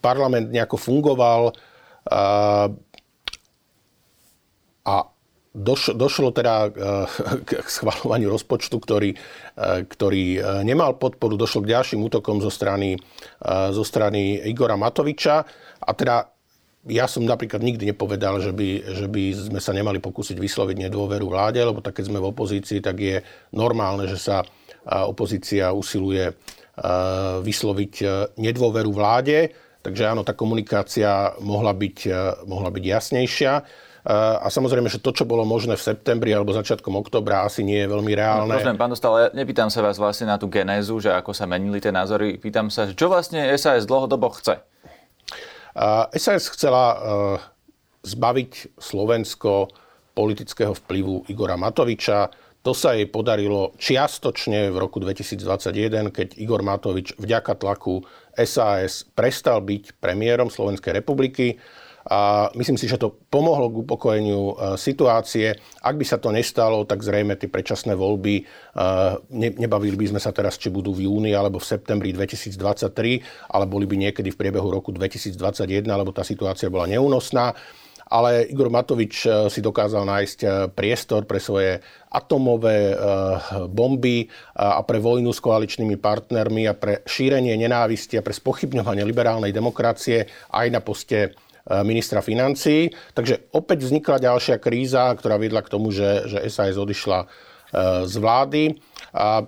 parlament 0.02 0.50
nejako 0.50 0.78
fungoval 0.80 1.54
a 4.82 4.96
doš, 5.54 5.94
došlo 5.94 6.32
teda 6.34 6.72
k 7.48 7.68
schvalovaniu 7.70 8.32
rozpočtu, 8.32 8.76
ktorý, 8.82 9.14
ktorý 9.86 10.26
nemal 10.66 10.98
podporu, 10.98 11.38
došlo 11.38 11.62
k 11.62 11.72
ďalším 11.78 12.02
útokom 12.02 12.42
zo 12.42 12.50
strany, 12.50 12.98
zo 13.70 13.84
strany 13.86 14.42
Igora 14.48 14.80
Matoviča. 14.80 15.46
A 15.82 15.92
teda 15.94 16.30
ja 16.90 17.06
som 17.06 17.22
napríklad 17.22 17.62
nikdy 17.62 17.94
nepovedal, 17.94 18.42
že 18.42 18.50
by, 18.50 18.70
že 18.98 19.06
by 19.06 19.24
sme 19.38 19.60
sa 19.62 19.70
nemali 19.70 20.02
pokúsiť 20.02 20.38
vysloviť 20.42 20.90
nedôveru 20.90 21.30
vláde, 21.30 21.62
lebo 21.62 21.78
tak 21.78 22.02
keď 22.02 22.10
sme 22.10 22.18
v 22.18 22.30
opozícii, 22.34 22.82
tak 22.82 22.98
je 22.98 23.22
normálne, 23.54 24.10
že 24.10 24.18
sa 24.18 24.42
opozícia 24.90 25.70
usiluje 25.70 26.34
vysloviť 27.42 27.94
e, 28.02 28.06
nedôveru 28.42 28.90
vláde. 28.90 29.54
Takže 29.82 30.14
áno, 30.14 30.26
tá 30.26 30.34
komunikácia 30.34 31.36
mohla 31.44 31.76
byť, 31.76 31.98
e, 32.10 32.20
mohla 32.50 32.74
byť 32.74 32.84
jasnejšia. 32.84 33.54
A 34.02 34.50
samozrejme, 34.50 34.90
že 34.90 34.98
to, 34.98 35.14
čo 35.14 35.30
bolo 35.30 35.46
možné 35.46 35.78
v 35.78 35.86
septembri 35.94 36.34
alebo 36.34 36.58
začiatkom 36.58 36.98
oktobra, 36.98 37.46
asi 37.46 37.62
nie 37.62 37.86
je 37.86 37.86
veľmi 37.86 38.10
reálne. 38.18 38.58
No, 38.58 38.74
pán 38.74 38.90
Dostal, 38.90 39.14
ja 39.14 39.28
nepýtam 39.30 39.70
sa 39.70 39.86
vás 39.86 40.02
vlastne 40.02 40.26
na 40.26 40.42
tú 40.42 40.50
genézu, 40.50 40.98
že 40.98 41.14
ako 41.14 41.38
sa 41.38 41.46
menili 41.46 41.78
tie 41.78 41.94
názory. 41.94 42.42
Pýtam 42.42 42.74
sa, 42.74 42.90
čo 42.90 43.14
vlastne 43.14 43.46
SAS 43.62 43.86
dlhodobo 43.86 44.34
chce? 44.34 44.58
SAS 46.18 46.52
chcela 46.52 46.86
e, 46.92 46.98
zbaviť 48.04 48.76
Slovensko 48.76 49.72
politického 50.12 50.76
vplyvu 50.76 51.32
Igora 51.32 51.56
Matoviča. 51.56 52.28
To 52.62 52.78
sa 52.78 52.94
jej 52.94 53.10
podarilo 53.10 53.74
čiastočne 53.82 54.70
v 54.70 54.78
roku 54.78 55.02
2021, 55.02 56.14
keď 56.14 56.28
Igor 56.38 56.62
Matovič 56.62 57.18
vďaka 57.18 57.58
tlaku 57.58 58.06
SAS 58.38 59.02
prestal 59.02 59.66
byť 59.66 59.98
premiérom 59.98 60.54
Slovenskej 60.54 61.02
republiky 61.02 61.58
a 62.08 62.50
myslím 62.58 62.82
si, 62.82 62.90
že 62.90 62.98
to 62.98 63.14
pomohlo 63.30 63.70
k 63.70 63.82
upokojeniu 63.86 64.42
e, 64.42 64.54
situácie. 64.74 65.54
Ak 65.86 65.94
by 65.94 66.06
sa 66.06 66.18
to 66.18 66.34
nestalo, 66.34 66.82
tak 66.90 67.06
zrejme 67.06 67.38
tie 67.38 67.46
predčasné 67.46 67.94
voľby, 67.94 68.42
e, 68.42 68.44
nebavili 69.62 69.94
by 69.94 70.18
sme 70.18 70.22
sa 70.22 70.34
teraz, 70.34 70.58
či 70.58 70.74
budú 70.74 70.98
v 70.98 71.06
júni 71.06 71.38
alebo 71.38 71.62
v 71.62 71.70
septembri 71.70 72.10
2023, 72.10 73.54
ale 73.54 73.66
boli 73.70 73.86
by 73.86 74.10
niekedy 74.10 74.34
v 74.34 74.40
priebehu 74.40 74.74
roku 74.74 74.90
2021, 74.90 75.86
lebo 75.86 76.10
tá 76.10 76.26
situácia 76.26 76.74
bola 76.74 76.90
neúnosná 76.90 77.54
ale 78.12 78.44
Igor 78.52 78.68
Matovič 78.68 79.24
e, 79.24 79.48
si 79.48 79.64
dokázal 79.64 80.04
nájsť 80.04 80.40
priestor 80.76 81.24
pre 81.24 81.40
svoje 81.40 81.80
atomové 82.12 82.92
bomby 83.72 84.28
a 84.52 84.84
pre 84.84 85.00
vojnu 85.00 85.32
s 85.32 85.40
koaličnými 85.40 85.96
partnermi 85.96 86.68
a 86.68 86.76
pre 86.76 87.08
šírenie 87.08 87.56
nenávisti 87.56 88.20
a 88.20 88.26
pre 88.26 88.36
spochybňovanie 88.36 89.08
liberálnej 89.08 89.56
demokracie 89.56 90.28
aj 90.52 90.68
na 90.68 90.84
poste 90.84 91.32
ministra 91.86 92.26
financí. 92.26 92.90
Takže 93.14 93.54
opäť 93.54 93.86
vznikla 93.86 94.18
ďalšia 94.18 94.58
kríza, 94.58 95.14
ktorá 95.14 95.38
viedla 95.38 95.62
k 95.62 95.72
tomu, 95.72 95.94
že, 95.94 96.26
že 96.26 96.38
SAS 96.50 96.78
odišla 96.78 97.20
e, 97.22 97.28
z 98.10 98.16
vlády. 98.18 98.64
A 99.14 99.46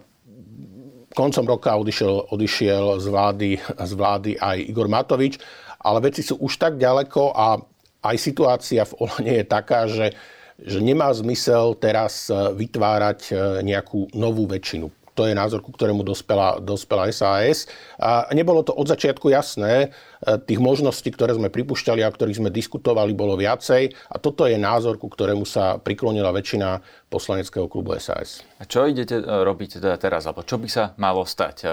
koncom 1.14 1.46
roka 1.46 1.74
odišiel, 1.78 2.34
odišiel 2.34 3.02
z, 3.02 3.06
vlády, 3.10 3.50
z 3.62 3.94
vlády 3.94 4.32
aj 4.38 4.58
Igor 4.66 4.90
Matovič, 4.90 5.38
ale 5.82 6.02
veci 6.10 6.26
sú 6.26 6.42
už 6.42 6.58
tak 6.58 6.74
ďaleko 6.78 7.34
a 7.34 7.58
aj 8.04 8.16
situácia 8.20 8.84
v 8.84 8.98
Olane 9.00 9.34
je 9.42 9.46
taká, 9.48 9.88
že, 9.88 10.12
že 10.60 10.80
nemá 10.84 11.10
zmysel 11.14 11.78
teraz 11.78 12.30
e, 12.30 12.36
vytvárať 12.54 13.34
nejakú 13.66 14.14
novú 14.14 14.46
väčšinu. 14.46 14.92
to 15.14 15.30
je 15.30 15.38
názor, 15.38 15.62
ku 15.62 15.70
ktorému 15.70 16.02
dospela, 16.02 16.58
dospela 16.58 17.06
SAS. 17.14 17.70
A 18.02 18.26
nebolo 18.34 18.66
to 18.66 18.74
od 18.74 18.90
začiatku 18.90 19.30
jasné. 19.30 19.94
E, 20.24 20.40
tých 20.40 20.60
možností, 20.64 21.12
ktoré 21.12 21.36
sme 21.36 21.52
pripúšťali 21.52 22.00
a 22.00 22.10
o 22.10 22.16
ktorých 22.16 22.40
sme 22.40 22.50
diskutovali, 22.50 23.12
bolo 23.12 23.36
viacej. 23.36 23.92
A 24.08 24.16
toto 24.16 24.48
je 24.48 24.56
názor, 24.56 24.96
ku 24.96 25.12
ktorému 25.12 25.44
sa 25.44 25.76
priklonila 25.76 26.32
väčšina 26.32 26.80
poslaneckého 27.12 27.68
klubu 27.68 27.94
SAS. 28.00 28.42
A 28.58 28.64
čo 28.64 28.88
idete 28.88 29.20
e, 29.20 29.24
robiť 29.24 29.84
teda 29.84 30.00
teraz? 30.00 30.24
Alebo 30.24 30.48
čo 30.48 30.56
by 30.56 30.70
sa 30.72 30.84
malo 30.96 31.28
stať? 31.28 31.56
E, 31.64 31.68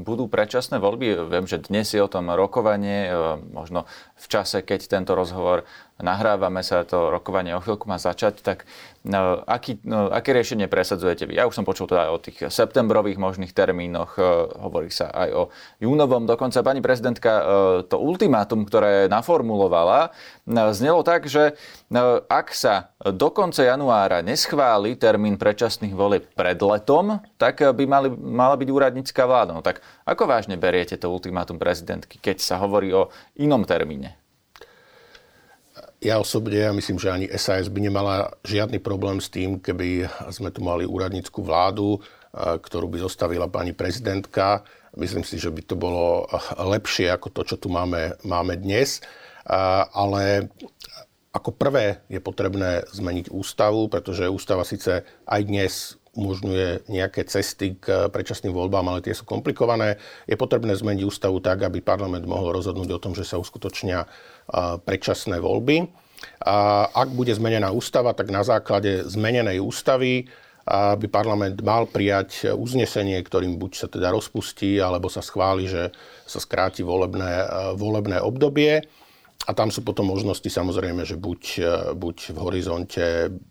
budú 0.00 0.32
predčasné 0.32 0.80
voľby? 0.80 1.28
Viem, 1.28 1.44
že 1.44 1.60
dnes 1.60 1.92
je 1.92 2.00
o 2.00 2.08
tom 2.08 2.32
rokovanie. 2.32 3.12
Možno 3.52 3.84
v 4.16 4.26
čase, 4.26 4.64
keď 4.64 4.80
tento 4.88 5.12
rozhovor 5.12 5.68
nahrávame 6.02 6.64
sa, 6.64 6.82
to 6.82 7.12
rokovanie 7.12 7.52
o 7.52 7.60
chvíľku 7.62 7.86
má 7.86 8.00
začať, 8.00 8.40
tak 8.40 8.64
no, 9.04 9.44
aký, 9.44 9.78
no, 9.84 10.08
aké 10.08 10.32
riešenie 10.32 10.66
presadzujete 10.66 11.28
vy? 11.28 11.36
Ja 11.36 11.44
už 11.46 11.60
som 11.60 11.68
počul 11.68 11.86
teda 11.86 12.10
o 12.10 12.18
tých 12.18 12.48
septembrových 12.48 13.20
možných 13.20 13.52
termínoch, 13.52 14.16
e, 14.16 14.22
hovorí 14.60 14.88
sa 14.88 15.12
aj 15.12 15.28
o 15.36 15.42
júnovom. 15.78 16.24
Dokonca 16.24 16.64
pani 16.64 16.80
prezidentka 16.80 17.30
e, 17.30 17.44
to 17.90 17.98
ultimátum, 17.98 18.62
ktoré 18.62 19.10
naformulovala, 19.10 20.14
e, 20.46 20.70
znelo 20.70 21.02
tak, 21.02 21.26
že 21.26 21.58
ak 22.30 22.54
sa 22.54 22.94
do 23.02 23.34
konca 23.34 23.66
januára 23.66 24.22
neschváli 24.22 24.94
termín 24.94 25.34
predčasných 25.34 25.90
volieb 25.90 26.30
pred 26.38 26.56
letom, 26.62 27.18
tak 27.34 27.58
by 27.58 27.84
mali, 27.84 28.08
mala 28.14 28.54
byť 28.54 28.68
úradnícká 28.70 29.26
vláda. 29.26 29.50
No 29.50 29.60
tak 29.60 29.82
ako 30.06 30.30
vážne 30.30 30.54
beriete 30.54 30.94
to 30.94 31.10
ultimátum 31.10 31.58
prezidentky, 31.58 32.22
keď 32.22 32.38
sa 32.38 32.62
hovorí 32.62 32.94
o 32.94 33.10
inom 33.34 33.66
termíne? 33.66 34.14
Ja 36.00 36.16
osobne, 36.16 36.56
ja 36.56 36.72
myslím, 36.72 36.96
že 36.96 37.12
ani 37.12 37.26
SAS 37.36 37.68
by 37.68 37.80
nemala 37.84 38.32
žiadny 38.48 38.80
problém 38.80 39.20
s 39.20 39.28
tým, 39.28 39.60
keby 39.60 40.08
sme 40.32 40.48
tu 40.48 40.64
mali 40.64 40.88
úradnícku 40.88 41.44
vládu, 41.44 42.00
ktorú 42.32 42.88
by 42.88 43.04
zostavila 43.04 43.52
pani 43.52 43.76
prezidentka. 43.76 44.64
Myslím 44.98 45.22
si, 45.22 45.38
že 45.38 45.54
by 45.54 45.62
to 45.62 45.78
bolo 45.78 46.26
lepšie 46.58 47.10
ako 47.10 47.30
to, 47.30 47.42
čo 47.46 47.56
tu 47.60 47.70
máme, 47.70 48.18
máme 48.26 48.58
dnes. 48.58 48.98
Ale 49.94 50.50
ako 51.30 51.54
prvé 51.54 52.02
je 52.10 52.18
potrebné 52.18 52.82
zmeniť 52.90 53.30
ústavu, 53.30 53.86
pretože 53.86 54.26
ústava 54.26 54.66
síce 54.66 55.06
aj 55.30 55.40
dnes 55.46 55.94
umožňuje 56.10 56.90
nejaké 56.90 57.22
cesty 57.22 57.78
k 57.78 58.10
predčasným 58.10 58.50
voľbám, 58.50 58.82
ale 58.90 58.98
tie 58.98 59.14
sú 59.14 59.22
komplikované. 59.22 59.94
Je 60.26 60.34
potrebné 60.34 60.74
zmeniť 60.74 61.06
ústavu 61.06 61.38
tak, 61.38 61.62
aby 61.62 61.78
parlament 61.78 62.26
mohol 62.26 62.50
rozhodnúť 62.50 62.90
o 62.90 63.02
tom, 63.02 63.14
že 63.14 63.22
sa 63.22 63.38
uskutočnia 63.38 64.10
predčasné 64.82 65.38
voľby. 65.38 65.86
A 66.42 66.90
ak 66.90 67.14
bude 67.14 67.30
zmenená 67.30 67.70
ústava, 67.70 68.10
tak 68.10 68.34
na 68.34 68.42
základe 68.42 69.06
zmenenej 69.06 69.62
ústavy 69.62 70.26
by 70.70 71.06
parlament 71.10 71.58
mal 71.66 71.90
prijať 71.90 72.54
uznesenie, 72.54 73.18
ktorým 73.18 73.58
buď 73.58 73.72
sa 73.74 73.90
teda 73.90 74.14
rozpustí, 74.14 74.78
alebo 74.78 75.10
sa 75.10 75.18
schváli, 75.18 75.66
že 75.66 75.90
sa 76.30 76.38
skráti 76.38 76.86
volebné, 76.86 77.50
volebné 77.74 78.22
obdobie. 78.22 78.86
A 79.48 79.56
tam 79.56 79.72
sú 79.72 79.80
potom 79.80 80.04
možnosti 80.04 80.46
samozrejme, 80.46 81.00
že 81.08 81.16
buď, 81.16 81.42
buď 81.96 82.16
v 82.36 82.38
horizonte 82.44 83.04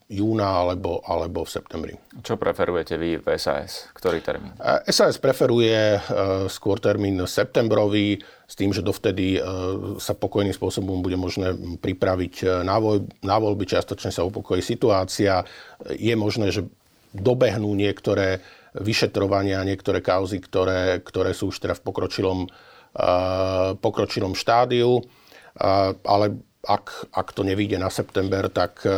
júna 0.05 0.45
alebo, 0.45 1.01
alebo 1.01 1.41
v 1.41 1.49
septembri. 1.49 1.93
Čo 2.21 2.37
preferujete 2.37 2.93
vy 2.93 3.17
v 3.17 3.25
SAS? 3.41 3.89
Ktorý 3.97 4.21
termín? 4.21 4.53
SAS 4.85 5.17
preferuje 5.17 5.97
skôr 6.45 6.77
termín 6.77 7.17
septembrový 7.25 8.21
s 8.21 8.53
tým, 8.53 8.69
že 8.69 8.85
dovtedy 8.85 9.41
sa 9.97 10.13
pokojným 10.13 10.53
spôsobom 10.53 11.01
bude 11.01 11.17
možné 11.17 11.57
pripraviť 11.81 12.63
na 13.25 13.35
voľby, 13.41 13.65
čiastočne 13.65 14.13
sa 14.13 14.21
upokojí 14.21 14.61
situácia. 14.61 15.41
Je 15.97 16.13
možné, 16.13 16.53
že 16.53 16.69
dobehnú 17.13 17.73
niektoré 17.73 18.41
vyšetrovania, 18.77 19.65
niektoré 19.65 19.99
kauzy, 20.03 20.37
ktoré, 20.37 21.01
ktoré 21.01 21.33
sú 21.33 21.49
už 21.49 21.57
teda 21.57 21.73
v 21.73 21.81
pokročilom, 21.81 22.39
pokročilom 23.81 24.37
štádiu 24.37 25.01
ale 26.05 26.25
ak, 26.67 27.11
ak 27.15 27.27
to 27.35 27.41
nevíde 27.43 27.79
na 27.79 27.87
september, 27.87 28.51
tak 28.51 28.83
e, 28.83 28.91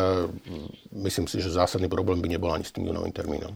myslím 1.06 1.30
si, 1.30 1.42
že 1.42 1.54
zásadný 1.54 1.86
problém 1.90 2.18
by 2.18 2.28
nebol 2.30 2.50
ani 2.50 2.66
s 2.66 2.74
tým 2.74 2.90
júnovým 2.90 3.14
termínom. 3.14 3.54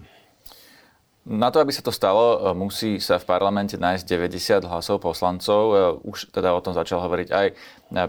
Na 1.25 1.49
to, 1.49 1.57
aby 1.57 1.73
sa 1.73 1.81
to 1.81 1.89
stalo, 1.89 2.37
e, 2.37 2.53
musí 2.53 3.01
sa 3.01 3.17
v 3.17 3.25
parlamente 3.25 3.81
nájsť 3.81 4.05
90 4.05 4.69
hlasov 4.69 5.01
poslancov. 5.01 5.61
E, 5.73 5.75
už 6.05 6.29
teda 6.29 6.53
o 6.53 6.61
tom 6.61 6.77
začal 6.77 7.01
hovoriť 7.01 7.29
aj 7.33 7.47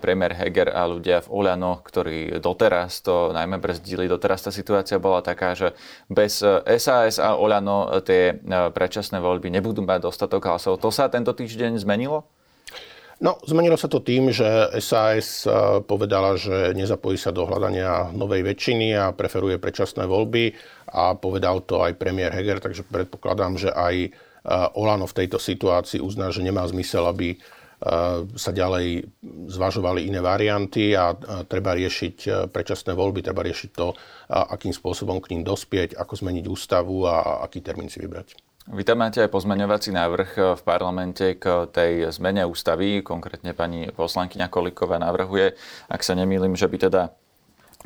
premiér 0.04 0.37
Heger 0.37 0.68
a 0.68 0.85
ľudia 0.85 1.25
v 1.25 1.32
Oľano, 1.32 1.80
ktorí 1.80 2.37
doteraz 2.44 3.00
to 3.00 3.32
najmä 3.32 3.56
brzdili. 3.56 4.04
Doteraz 4.04 4.44
tá 4.44 4.52
situácia 4.52 5.00
bola 5.00 5.25
taká, 5.25 5.56
že 5.56 5.73
bez 6.12 6.44
SAS 6.76 7.16
a 7.16 7.40
Oľano 7.40 7.88
tie 8.04 8.37
predčasné 8.73 9.16
voľby 9.20 9.49
nebudú 9.49 9.80
mať 9.80 10.08
dostatok 10.08 10.52
hlasov. 10.52 10.80
To 10.85 10.92
sa 10.92 11.08
tento 11.08 11.32
týždeň 11.32 11.80
zmenilo? 11.80 12.28
No, 13.16 13.40
zmenilo 13.49 13.80
sa 13.80 13.88
to 13.88 14.04
tým, 14.04 14.28
že 14.28 14.44
SAS 14.85 15.49
eh, 15.49 15.80
povedala, 15.80 16.37
že 16.37 16.76
nezapojí 16.76 17.16
sa 17.16 17.32
do 17.32 17.49
hľadania 17.49 18.12
novej 18.12 18.44
väčšiny 18.44 18.92
a 18.92 19.16
preferuje 19.16 19.56
predčasné 19.56 20.04
voľby 20.04 20.52
a 20.92 21.16
povedal 21.16 21.64
to 21.64 21.80
aj 21.80 21.96
premiér 21.96 22.37
Heger, 22.37 22.61
takže 22.61 22.85
predpokladám, 22.85 23.56
že 23.56 23.73
aj 23.73 23.94
eh, 24.04 24.11
Olano 24.76 25.08
v 25.08 25.16
tejto 25.25 25.40
situácii 25.40 26.04
uzná, 26.04 26.28
že 26.28 26.44
nemá 26.44 26.68
zmysel, 26.68 27.08
aby 27.08 27.32
eh, 27.32 27.40
sa 28.37 28.52
ďalej 28.52 29.08
zvažovali 29.49 30.12
iné 30.12 30.20
varianty 30.20 30.92
a 30.92 31.16
treba 31.49 31.73
riešiť 31.73 32.52
predčasné 32.52 32.92
voľby, 32.92 33.25
treba 33.25 33.40
riešiť 33.40 33.70
to, 33.73 33.96
akým 34.28 34.76
spôsobom 34.76 35.25
k 35.25 35.32
ním 35.32 35.40
dospieť, 35.40 35.96
ako 35.96 36.20
zmeniť 36.20 36.44
ústavu 36.52 37.08
a 37.08 37.40
aký 37.49 37.64
termín 37.64 37.88
si 37.88 37.96
vybrať. 37.96 38.37
Vy 38.66 38.82
tam 38.82 38.99
máte 38.99 39.23
aj 39.23 39.30
pozmeňovací 39.30 39.94
návrh 39.94 40.30
eh, 40.35 40.42
v 40.58 40.62
parlamente 40.66 41.38
k 41.38 41.70
tej 41.70 42.11
zmene 42.11 42.42
ústavy. 42.50 42.99
Konkrétne 42.99 43.54
pani 43.54 43.87
poslankyňa 43.94 44.50
Koliková 44.50 44.99
navrhuje, 44.99 45.54
ak 45.87 46.02
sa 46.02 46.18
nemýlim, 46.18 46.58
že 46.58 46.66
by 46.66 46.90
teda 46.90 47.02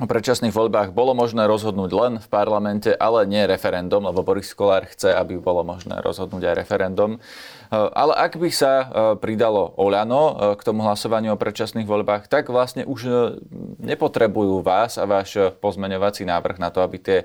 o 0.01 0.09
predčasných 0.09 0.57
voľbách 0.57 0.97
bolo 0.97 1.13
možné 1.13 1.45
rozhodnúť 1.45 1.91
len 1.93 2.13
v 2.17 2.29
parlamente, 2.33 2.97
ale 2.97 3.29
nie 3.29 3.45
referendum, 3.45 4.01
lebo 4.09 4.25
Boris 4.25 4.57
Kolár 4.57 4.89
chce, 4.89 5.13
aby 5.13 5.37
bolo 5.37 5.61
možné 5.61 6.01
rozhodnúť 6.01 6.49
aj 6.49 6.55
referendum. 6.57 7.21
Eh, 7.21 7.77
ale 7.77 8.17
ak 8.17 8.41
by 8.41 8.49
sa 8.49 8.73
eh, 8.81 8.87
pridalo 9.21 9.77
Oľano 9.77 10.57
k 10.57 10.65
tomu 10.65 10.81
hlasovaniu 10.89 11.37
o 11.37 11.41
predčasných 11.41 11.85
voľbách, 11.85 12.33
tak 12.33 12.49
vlastne 12.49 12.89
už 12.89 13.05
nepotrebujú 13.85 14.65
vás 14.65 14.97
a 14.97 15.05
váš 15.05 15.37
pozmeňovací 15.61 16.25
návrh 16.25 16.57
na 16.57 16.73
to, 16.73 16.81
aby 16.81 16.97
tie 16.97 17.19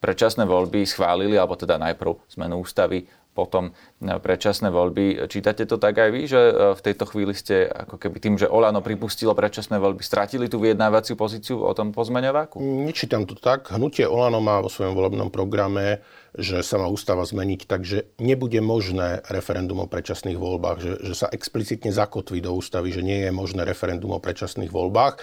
predčasné 0.00 0.44
voľby 0.44 0.84
schválili, 0.84 1.34
alebo 1.36 1.56
teda 1.56 1.80
najprv 1.80 2.16
zmenu 2.36 2.62
ústavy, 2.62 3.08
potom 3.36 3.76
predčasné 4.00 4.72
voľby. 4.72 5.28
Čítate 5.28 5.68
to 5.68 5.76
tak 5.76 6.00
aj 6.00 6.08
vy, 6.08 6.24
že 6.24 6.40
e, 6.40 6.52
v 6.72 6.80
tejto 6.80 7.04
chvíli 7.04 7.36
ste 7.36 7.68
ako 7.68 8.00
keby 8.00 8.16
tým, 8.16 8.34
že 8.40 8.48
Olano 8.48 8.80
pripustilo 8.80 9.36
predčasné 9.36 9.76
voľby, 9.76 10.00
stratili 10.00 10.48
tú 10.48 10.56
vyjednávaciu 10.56 11.20
pozíciu 11.20 11.60
o 11.60 11.72
tom 11.76 11.92
pozmeňováku? 11.92 12.56
Nečítam 12.88 13.28
to 13.28 13.36
tak. 13.36 13.68
Hnutie 13.68 14.08
Olano 14.08 14.40
má 14.40 14.64
vo 14.64 14.72
svojom 14.72 14.96
volebnom 14.96 15.28
programe 15.28 16.00
že 16.36 16.60
sa 16.60 16.76
má 16.76 16.86
ústava 16.86 17.24
zmeniť, 17.24 17.64
takže 17.64 17.98
nebude 18.20 18.60
možné 18.60 19.24
referendum 19.32 19.80
o 19.80 19.88
predčasných 19.88 20.36
voľbách, 20.36 20.78
že, 20.84 20.92
že 21.00 21.14
sa 21.16 21.26
explicitne 21.32 21.88
zakotví 21.88 22.44
do 22.44 22.52
ústavy, 22.52 22.92
že 22.92 23.00
nie 23.00 23.24
je 23.24 23.32
možné 23.32 23.64
referendum 23.64 24.12
o 24.12 24.20
predčasných 24.20 24.68
voľbách. 24.68 25.16
E, 25.16 25.20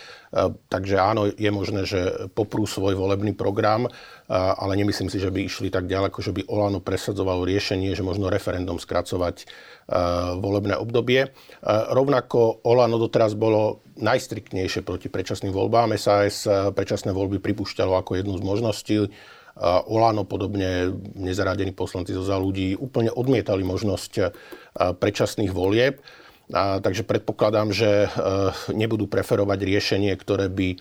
takže 0.74 0.96
áno, 0.98 1.29
je 1.29 1.51
možné, 1.53 1.86
že 1.86 2.29
poprú 2.34 2.65
svoj 2.65 2.98
volebný 2.98 3.38
program, 3.38 3.86
e, 3.86 3.89
ale 4.34 4.74
nemyslím 4.74 5.13
si, 5.13 5.22
že 5.22 5.29
by 5.29 5.46
išli 5.46 5.70
tak 5.70 5.86
ďaleko, 5.86 6.17
že 6.17 6.34
by 6.34 6.50
Olano 6.50 6.82
presadzovalo 6.82 7.46
riešenie, 7.46 7.93
že 7.93 8.01
možno 8.01 8.34
referendum 8.34 8.82
skracovať 8.82 9.46
e, 9.46 9.46
volebné 10.41 10.74
obdobie. 10.82 11.29
Rovnako 11.93 12.65
Olano 12.65 12.98
doteraz 12.98 13.38
bolo 13.38 13.86
najstriktnejšie 14.01 14.82
proti 14.82 15.13
predčasným 15.13 15.53
voľbám. 15.53 15.93
SAS 16.01 16.50
predčasné 16.50 17.13
voľby 17.13 17.38
pripúšťalo 17.38 17.93
ako 18.01 18.17
jednu 18.17 18.34
z 18.41 18.43
možností. 18.43 18.98
Olano, 19.62 20.25
podobne 20.25 20.89
nezaradení 21.13 21.77
poslanci 21.77 22.10
zo 22.10 22.25
za 22.25 22.41
ľudí, 22.41 22.74
úplne 22.74 23.13
odmietali 23.13 23.62
možnosť 23.62 24.33
predčasných 24.98 25.53
volieb. 25.53 26.01
A, 26.51 26.83
takže 26.83 27.07
predpokladám, 27.07 27.72
že 27.72 28.05
e, 28.05 28.07
nebudú 28.75 29.07
preferovať 29.07 29.60
riešenie, 29.63 30.12
ktoré 30.19 30.51
by 30.51 30.75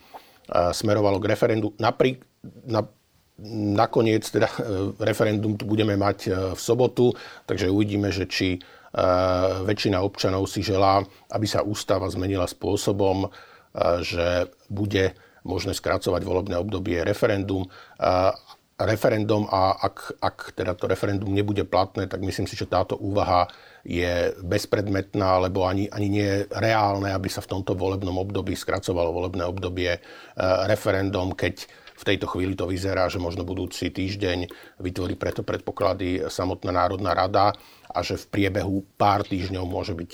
smerovalo 0.75 1.23
k 1.23 1.31
referendu. 1.31 1.71
Naprík, 1.79 2.27
na, 2.67 2.83
nakoniec 3.79 4.27
teda 4.27 4.51
e, 4.51 4.93
referendum 4.99 5.55
tu 5.55 5.65
budeme 5.65 5.95
mať 5.95 6.19
e, 6.27 6.31
v 6.53 6.61
sobotu, 6.61 7.15
takže 7.47 7.71
uvidíme, 7.71 8.11
že 8.11 8.27
či 8.27 8.59
väčšina 9.65 10.05
občanov 10.05 10.53
si 10.53 10.61
želá, 10.61 11.01
aby 11.33 11.49
sa 11.49 11.65
ústava 11.65 12.13
zmenila 12.13 12.45
spôsobom, 12.45 13.33
že 14.05 14.53
bude 14.69 15.17
možné 15.49 15.73
skracovať 15.73 16.21
volebné 16.21 16.61
obdobie 16.61 17.01
referendum 17.01 17.73
referendum 18.81 19.45
a 19.53 19.77
ak, 19.79 20.17
ak 20.19 20.37
teda 20.57 20.73
to 20.75 20.89
referendum 20.89 21.29
nebude 21.29 21.63
platné, 21.69 22.09
tak 22.09 22.25
myslím 22.25 22.49
si, 22.49 22.57
že 22.57 22.71
táto 22.71 22.97
úvaha 22.97 23.47
je 23.85 24.33
bezpredmetná, 24.43 25.39
lebo 25.43 25.67
ani, 25.69 25.91
ani 25.91 26.09
nie 26.09 26.27
je 26.27 26.39
reálne, 26.57 27.13
aby 27.13 27.29
sa 27.29 27.45
v 27.45 27.59
tomto 27.59 27.77
volebnom 27.77 28.17
období 28.17 28.57
skracovalo 28.57 29.13
volebné 29.13 29.45
obdobie 29.45 29.93
e, 29.97 30.01
referendum, 30.71 31.35
keď 31.37 31.67
v 31.93 32.09
tejto 32.09 32.27
chvíli 32.27 32.59
to 32.59 32.67
vyzerá, 32.67 33.07
že 33.07 33.23
možno 33.23 33.47
budúci 33.47 33.93
týždeň 33.93 34.51
vytvorí 34.83 35.15
preto 35.15 35.47
predpoklady 35.47 36.27
samotná 36.27 36.75
Národná 36.75 37.15
rada 37.15 37.55
a 37.87 37.99
že 38.03 38.19
v 38.19 38.27
priebehu 38.33 38.83
pár 38.99 39.23
týždňov 39.23 39.65
môže 39.69 39.95
byť 39.95 40.13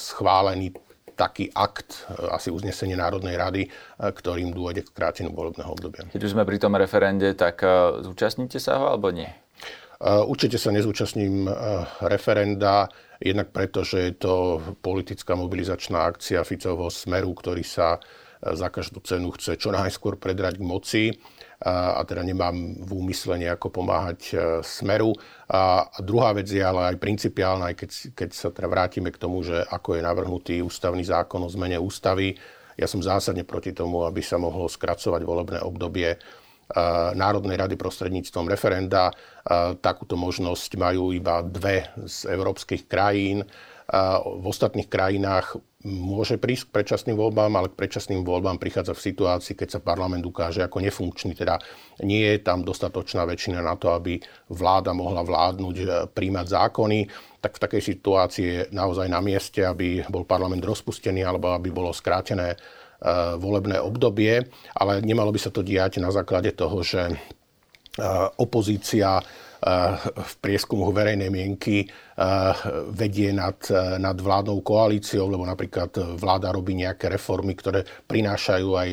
schválený 0.00 0.72
taký 1.16 1.48
akt, 1.56 2.04
asi 2.30 2.52
uznesenie 2.52 2.94
Národnej 2.94 3.40
rady, 3.40 3.62
ktorým 3.98 4.52
dôjde 4.52 4.84
k 4.84 4.92
skráteniu 4.92 5.32
volebného 5.32 5.72
obdobia. 5.72 6.04
Keď 6.12 6.22
už 6.22 6.36
sme 6.36 6.44
pri 6.44 6.60
tom 6.60 6.76
referende, 6.76 7.32
tak 7.32 7.64
zúčastníte 8.04 8.60
sa 8.60 8.76
ho 8.76 8.92
alebo 8.92 9.08
nie? 9.08 9.26
Určite 10.04 10.60
sa 10.60 10.68
nezúčastním 10.68 11.48
referenda. 12.04 12.92
Jednak 13.16 13.48
preto, 13.48 13.80
že 13.80 14.12
je 14.12 14.14
to 14.20 14.34
politická 14.84 15.32
mobilizačná 15.32 16.04
akcia 16.04 16.44
Ficovho 16.44 16.92
smeru, 16.92 17.32
ktorý 17.32 17.64
sa 17.64 17.96
e, 17.96 18.00
za 18.52 18.68
každú 18.68 19.00
cenu 19.00 19.32
chce 19.32 19.56
čo 19.56 19.72
najskôr 19.72 20.20
predrať 20.20 20.60
k 20.60 20.68
moci 20.68 21.04
a 21.64 22.04
teda 22.04 22.20
nemám 22.20 22.84
v 22.84 22.90
úmysle 23.00 23.40
nejako 23.40 23.72
pomáhať 23.72 24.20
e, 24.28 24.34
smeru. 24.60 25.16
A 25.48 25.88
druhá 26.04 26.36
vec 26.36 26.52
je 26.52 26.60
ale 26.60 26.92
aj 26.92 27.00
principiálna, 27.00 27.72
aj 27.72 27.76
keď, 27.80 27.90
keď 28.12 28.30
sa 28.36 28.48
teda 28.52 28.68
vrátime 28.68 29.08
k 29.08 29.16
tomu, 29.16 29.40
že 29.40 29.64
ako 29.64 29.96
je 29.96 30.02
navrhnutý 30.04 30.54
ústavný 30.60 31.00
zákon 31.00 31.40
o 31.40 31.48
zmene 31.48 31.80
ústavy, 31.80 32.36
ja 32.76 32.84
som 32.84 33.00
zásadne 33.00 33.48
proti 33.48 33.72
tomu, 33.72 34.04
aby 34.04 34.20
sa 34.20 34.36
mohlo 34.36 34.68
skracovať 34.68 35.24
volebné 35.24 35.64
obdobie 35.64 36.20
Národnej 37.14 37.56
rady 37.56 37.78
prostredníctvom 37.78 38.50
referenda. 38.50 39.14
Takúto 39.80 40.18
možnosť 40.18 40.76
majú 40.76 41.14
iba 41.14 41.40
dve 41.40 41.88
z 42.04 42.26
európskych 42.26 42.90
krajín. 42.90 43.46
V 44.20 44.44
ostatných 44.44 44.90
krajinách 44.90 45.56
môže 45.86 46.36
prísť 46.42 46.68
k 46.68 46.74
predčasným 46.74 47.14
voľbám, 47.14 47.54
ale 47.54 47.70
k 47.70 47.78
predčasným 47.78 48.26
voľbám 48.26 48.58
prichádza 48.58 48.98
v 48.98 49.04
situácii, 49.06 49.54
keď 49.54 49.78
sa 49.78 49.80
parlament 49.80 50.26
ukáže 50.26 50.66
ako 50.66 50.82
nefunkčný. 50.82 51.38
Teda 51.38 51.62
nie 52.02 52.26
je 52.26 52.42
tam 52.42 52.66
dostatočná 52.66 53.22
väčšina 53.22 53.62
na 53.62 53.78
to, 53.78 53.94
aby 53.94 54.18
vláda 54.50 54.90
mohla 54.90 55.22
vládnuť, 55.22 55.76
e, 55.78 55.84
príjmať 56.10 56.46
zákony. 56.50 56.98
Tak 57.38 57.56
v 57.56 57.62
takej 57.62 57.82
situácii 57.94 58.44
je 58.44 58.60
naozaj 58.74 59.06
na 59.06 59.22
mieste, 59.22 59.62
aby 59.62 60.02
bol 60.10 60.26
parlament 60.26 60.66
rozpustený 60.66 61.22
alebo 61.22 61.54
aby 61.54 61.70
bolo 61.70 61.94
skrátené 61.94 62.58
Eh, 62.96 63.36
volebné 63.36 63.76
obdobie, 63.76 64.48
ale 64.72 65.04
nemalo 65.04 65.28
by 65.28 65.36
sa 65.36 65.52
to 65.52 65.60
diať 65.60 66.00
na 66.00 66.08
základe 66.08 66.48
toho, 66.56 66.80
že 66.80 67.12
eh, 67.12 67.16
opozícia 68.40 69.20
eh, 69.20 69.24
v 70.06 70.34
prieskumu 70.44 70.92
verejnej 70.92 71.32
mienky 71.32 71.88
vedie 72.92 73.32
nad, 73.32 73.56
nad 73.96 74.16
vládnou 74.20 74.60
koalíciou, 74.60 75.32
lebo 75.32 75.48
napríklad 75.48 76.16
vláda 76.20 76.52
robí 76.52 76.76
nejaké 76.76 77.08
reformy, 77.08 77.56
ktoré 77.56 77.84
prinášajú 78.08 78.68
aj 78.76 78.88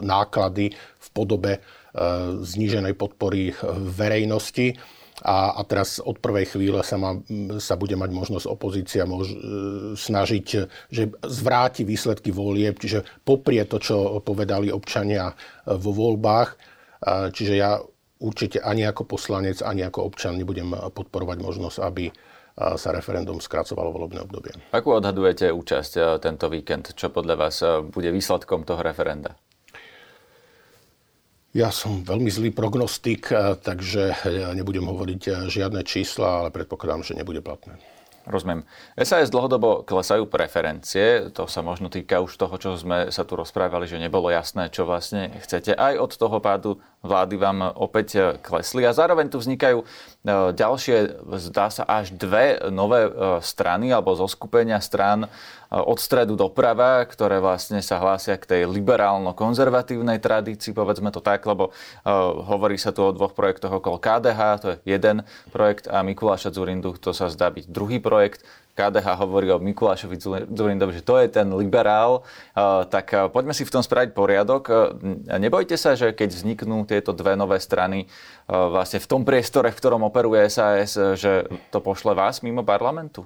náklady 0.00 0.72
v 0.76 1.08
podobe 1.12 1.60
zníženej 2.44 2.96
podpory 2.96 3.52
verejnosti 3.92 4.76
a, 5.24 5.56
a 5.56 5.64
teraz 5.64 5.96
od 5.96 6.20
prvej 6.20 6.52
chvíle 6.52 6.84
sa, 6.84 7.00
má, 7.00 7.16
sa 7.56 7.72
bude 7.80 7.96
mať 7.96 8.10
možnosť 8.12 8.46
opozícia 8.52 9.08
mož, 9.08 9.32
snažiť, 9.96 10.46
že 10.92 11.02
zvráti 11.24 11.88
výsledky 11.88 12.28
volieb, 12.36 12.76
čiže 12.76 13.00
poprie 13.24 13.64
to, 13.64 13.80
čo 13.80 14.20
povedali 14.20 14.68
občania 14.68 15.32
vo 15.64 15.96
voľbách. 15.96 16.76
Čiže 17.32 17.54
ja 17.56 17.80
určite 18.22 18.64
ani 18.64 18.86
ako 18.88 19.04
poslanec, 19.04 19.60
ani 19.60 19.84
ako 19.84 20.08
občan 20.08 20.40
nebudem 20.40 20.72
podporovať 20.72 21.38
možnosť, 21.40 21.78
aby 21.84 22.10
sa 22.56 22.88
referendum 22.88 23.36
skracovalo 23.36 23.92
volebné 23.92 24.24
obdobie. 24.24 24.56
Ako 24.72 25.04
odhadujete 25.04 25.52
účasť 25.52 26.20
tento 26.24 26.48
víkend? 26.48 26.96
Čo 26.96 27.12
podľa 27.12 27.36
vás 27.36 27.60
bude 27.92 28.08
výsledkom 28.08 28.64
toho 28.64 28.80
referenda? 28.80 29.36
Ja 31.52 31.72
som 31.72 32.04
veľmi 32.04 32.28
zlý 32.28 32.52
prognostik, 32.52 33.32
takže 33.60 34.12
nebudem 34.52 34.88
hovoriť 34.88 35.48
žiadne 35.48 35.84
čísla, 35.84 36.44
ale 36.44 36.48
predpokladám, 36.52 37.04
že 37.04 37.16
nebude 37.16 37.40
platné. 37.44 37.80
Rozumiem. 38.26 38.66
SAS 38.98 39.30
dlhodobo 39.30 39.86
klesajú 39.86 40.26
preferencie, 40.26 41.30
to 41.30 41.46
sa 41.46 41.62
možno 41.62 41.86
týka 41.86 42.18
už 42.18 42.34
toho, 42.34 42.58
čo 42.58 42.74
sme 42.74 43.14
sa 43.14 43.22
tu 43.22 43.38
rozprávali, 43.38 43.86
že 43.86 44.02
nebolo 44.02 44.34
jasné, 44.34 44.66
čo 44.66 44.82
vlastne 44.82 45.30
chcete. 45.46 45.78
Aj 45.78 45.94
od 45.94 46.10
toho 46.10 46.42
pádu 46.42 46.82
vlády 47.06 47.38
vám 47.38 47.72
opäť 47.78 48.36
klesli 48.42 48.82
a 48.82 48.92
zároveň 48.92 49.30
tu 49.30 49.38
vznikajú 49.38 49.80
e, 49.80 49.84
ďalšie, 50.52 51.22
zdá 51.38 51.70
sa, 51.70 51.86
až 51.86 52.10
dve 52.12 52.58
nové 52.68 53.06
e, 53.06 53.10
strany 53.40 53.94
alebo 53.94 54.18
zoskupenia 54.18 54.82
strán 54.82 55.24
e, 55.24 55.28
od 55.72 55.96
stredu 56.02 56.34
doprava, 56.34 57.06
ktoré 57.06 57.38
vlastne 57.38 57.78
sa 57.80 58.02
hlásia 58.02 58.34
k 58.36 58.44
tej 58.44 58.62
liberálno-konzervatívnej 58.66 60.18
tradícii, 60.18 60.74
povedzme 60.74 61.14
to 61.14 61.22
tak, 61.22 61.46
lebo 61.46 61.70
hovorí 62.46 62.76
sa 62.76 62.90
tu 62.90 63.06
o 63.06 63.14
dvoch 63.14 63.32
projektoch 63.32 63.78
okolo 63.78 64.02
KDH, 64.02 64.40
to 64.60 64.66
je 64.74 64.76
jeden 64.84 65.22
projekt 65.54 65.86
a 65.86 66.02
Mikuláša 66.02 66.50
Zurindu, 66.50 66.98
to 66.98 67.14
sa 67.14 67.30
zdá 67.30 67.48
byť 67.50 67.70
druhý 67.70 68.02
projekt. 68.02 68.42
KDH 68.76 69.16
hovorí 69.24 69.48
o 69.48 69.56
Mikulášovi 69.56 70.20
Zurindovi, 70.52 71.00
že 71.00 71.00
to 71.00 71.16
je 71.16 71.32
ten 71.32 71.48
liberál, 71.56 72.20
tak 72.92 73.16
poďme 73.32 73.56
si 73.56 73.64
v 73.64 73.72
tom 73.72 73.80
spraviť 73.80 74.12
poriadok. 74.12 74.92
Nebojte 75.32 75.80
sa, 75.80 75.96
že 75.96 76.12
keď 76.12 76.36
vzniknú 76.36 76.84
tieto 76.84 77.16
dve 77.16 77.40
nové 77.40 77.56
strany 77.56 78.04
vlastne 78.44 79.00
v 79.00 79.08
tom 79.08 79.24
priestore, 79.24 79.72
v 79.72 79.80
ktorom 79.80 80.04
operuje 80.04 80.44
SAS, 80.52 81.00
že 81.16 81.48
to 81.72 81.80
pošle 81.80 82.12
vás 82.12 82.44
mimo 82.44 82.60
parlamentu? 82.60 83.24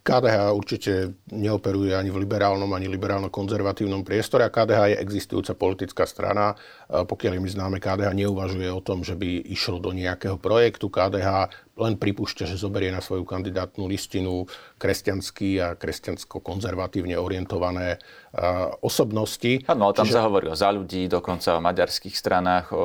KDH 0.00 0.56
určite 0.56 1.20
neoperuje 1.28 1.92
ani 1.92 2.08
v 2.08 2.24
liberálnom, 2.24 2.72
ani 2.72 2.88
liberálno-konzervatívnom 2.88 4.08
priestore 4.08 4.48
KDH 4.48 4.96
je 4.96 4.96
existujúca 5.04 5.52
politická 5.52 6.08
strana. 6.08 6.56
Pokiaľ 6.88 7.36
im 7.36 7.44
známe, 7.44 7.76
KDH 7.76 8.08
neuvažuje 8.24 8.72
o 8.72 8.80
tom, 8.80 9.04
že 9.04 9.12
by 9.20 9.52
išlo 9.52 9.76
do 9.76 9.92
nejakého 9.92 10.40
projektu. 10.40 10.88
KDH 10.88 11.52
len 11.80 11.96
pripúšťa, 11.96 12.44
že 12.44 12.60
zoberie 12.60 12.92
na 12.92 13.00
svoju 13.00 13.24
kandidátnu 13.24 13.88
listinu 13.88 14.44
kresťanský 14.76 15.50
a 15.58 15.68
kresťansko-konzervatívne 15.80 17.16
orientované 17.16 17.96
uh, 17.96 18.76
osobnosti. 18.84 19.64
Áno, 19.64 19.96
tam 19.96 20.04
Čiže... 20.04 20.14
sa 20.14 20.28
hovorí 20.28 20.52
o 20.52 20.56
za 20.56 20.68
ľudí, 20.68 21.08
dokonca 21.08 21.56
o 21.56 21.64
maďarských 21.64 22.12
stranách. 22.12 22.68
O, 22.70 22.76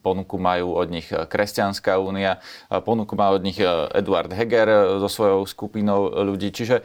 ponuku 0.00 0.40
majú 0.40 0.80
od 0.80 0.88
nich 0.88 1.12
Kresťanská 1.12 2.00
únia, 2.00 2.40
ponuku 2.72 3.12
má 3.12 3.28
od 3.28 3.44
nich 3.44 3.60
Eduard 3.92 4.32
Heger 4.32 4.96
so 5.04 5.08
svojou 5.12 5.44
skupinou 5.44 6.08
ľudí. 6.24 6.48
Čiže 6.48 6.80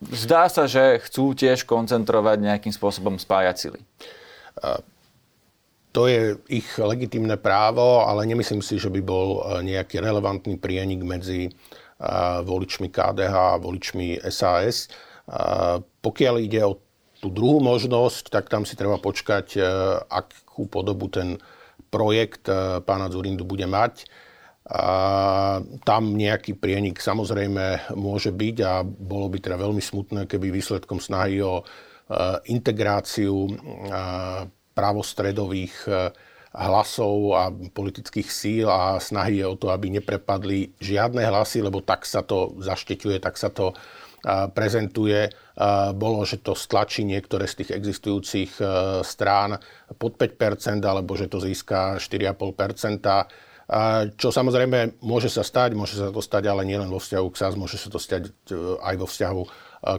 zdá 0.00 0.48
sa, 0.48 0.64
že 0.64 0.98
chcú 1.04 1.36
tiež 1.36 1.68
koncentrovať 1.68 2.40
nejakým 2.40 2.72
spôsobom 2.72 3.20
spájať 3.20 3.56
sily. 3.68 3.80
Uh, 4.56 4.80
to 5.90 6.06
je 6.06 6.38
ich 6.46 6.78
legitimné 6.78 7.34
právo, 7.36 8.06
ale 8.06 8.26
nemyslím 8.26 8.62
si, 8.62 8.78
že 8.78 8.90
by 8.90 9.00
bol 9.02 9.28
e, 9.42 9.66
nejaký 9.66 9.98
relevantný 9.98 10.54
prienik 10.62 11.02
medzi 11.02 11.50
e, 11.50 11.50
voličmi 12.46 12.86
KDH 12.90 13.34
a 13.34 13.58
voličmi 13.58 14.22
SAS. 14.30 14.86
E, 14.86 14.88
pokiaľ 15.82 16.34
ide 16.38 16.62
o 16.62 16.78
tú 17.18 17.28
druhú 17.28 17.58
možnosť, 17.60 18.30
tak 18.30 18.48
tam 18.48 18.64
si 18.64 18.78
treba 18.80 18.96
počkať, 18.96 19.60
akú 20.08 20.64
podobu 20.72 21.12
ten 21.12 21.36
projekt 21.92 22.48
pána 22.88 23.12
Zurindu 23.12 23.44
bude 23.44 23.68
mať. 23.68 24.08
A 24.64 25.60
tam 25.84 26.16
nejaký 26.16 26.56
prienik 26.56 26.96
samozrejme 26.96 27.92
môže 27.92 28.32
byť 28.32 28.56
a 28.64 28.80
bolo 28.88 29.28
by 29.28 29.36
teda 29.36 29.60
veľmi 29.60 29.84
smutné, 29.84 30.24
keby 30.24 30.48
výsledkom 30.48 30.96
snahy 30.96 31.44
o 31.44 31.60
integráciu 32.48 33.52
pravostredových 34.80 35.76
e, 35.84 36.08
hlasov 36.56 37.36
a 37.36 37.52
politických 37.52 38.28
síl 38.32 38.66
a 38.66 38.96
snahy 38.96 39.44
je 39.44 39.46
o 39.46 39.60
to, 39.60 39.68
aby 39.68 39.92
neprepadli 39.92 40.72
žiadne 40.80 41.20
hlasy, 41.20 41.60
lebo 41.60 41.84
tak 41.84 42.08
sa 42.08 42.24
to 42.24 42.56
zašteťuje, 42.58 43.20
tak 43.20 43.36
sa 43.36 43.52
to 43.52 43.70
e, 43.70 43.74
prezentuje. 44.56 45.28
E, 45.28 45.30
bolo, 45.92 46.24
že 46.24 46.40
to 46.40 46.56
stlačí 46.56 47.04
niektoré 47.04 47.44
z 47.44 47.62
tých 47.62 47.70
existujúcich 47.76 48.56
strán 49.04 49.60
pod 50.00 50.16
5%, 50.16 50.80
alebo 50.80 51.12
že 51.12 51.28
to 51.28 51.44
získa 51.44 52.00
4,5%. 52.00 53.60
Čo 54.18 54.34
samozrejme 54.34 54.98
môže 54.98 55.30
sa 55.30 55.46
stať, 55.46 55.78
môže 55.78 55.94
sa 55.94 56.10
to 56.10 56.18
stať, 56.18 56.50
ale 56.50 56.66
nielen 56.66 56.90
vo 56.90 56.98
vzťahu 56.98 57.26
k 57.30 57.38
SAS, 57.38 57.54
môže 57.54 57.78
sa 57.78 57.86
to 57.86 58.02
stať 58.02 58.34
aj 58.82 58.94
vo 58.98 59.06
vzťahu 59.06 59.42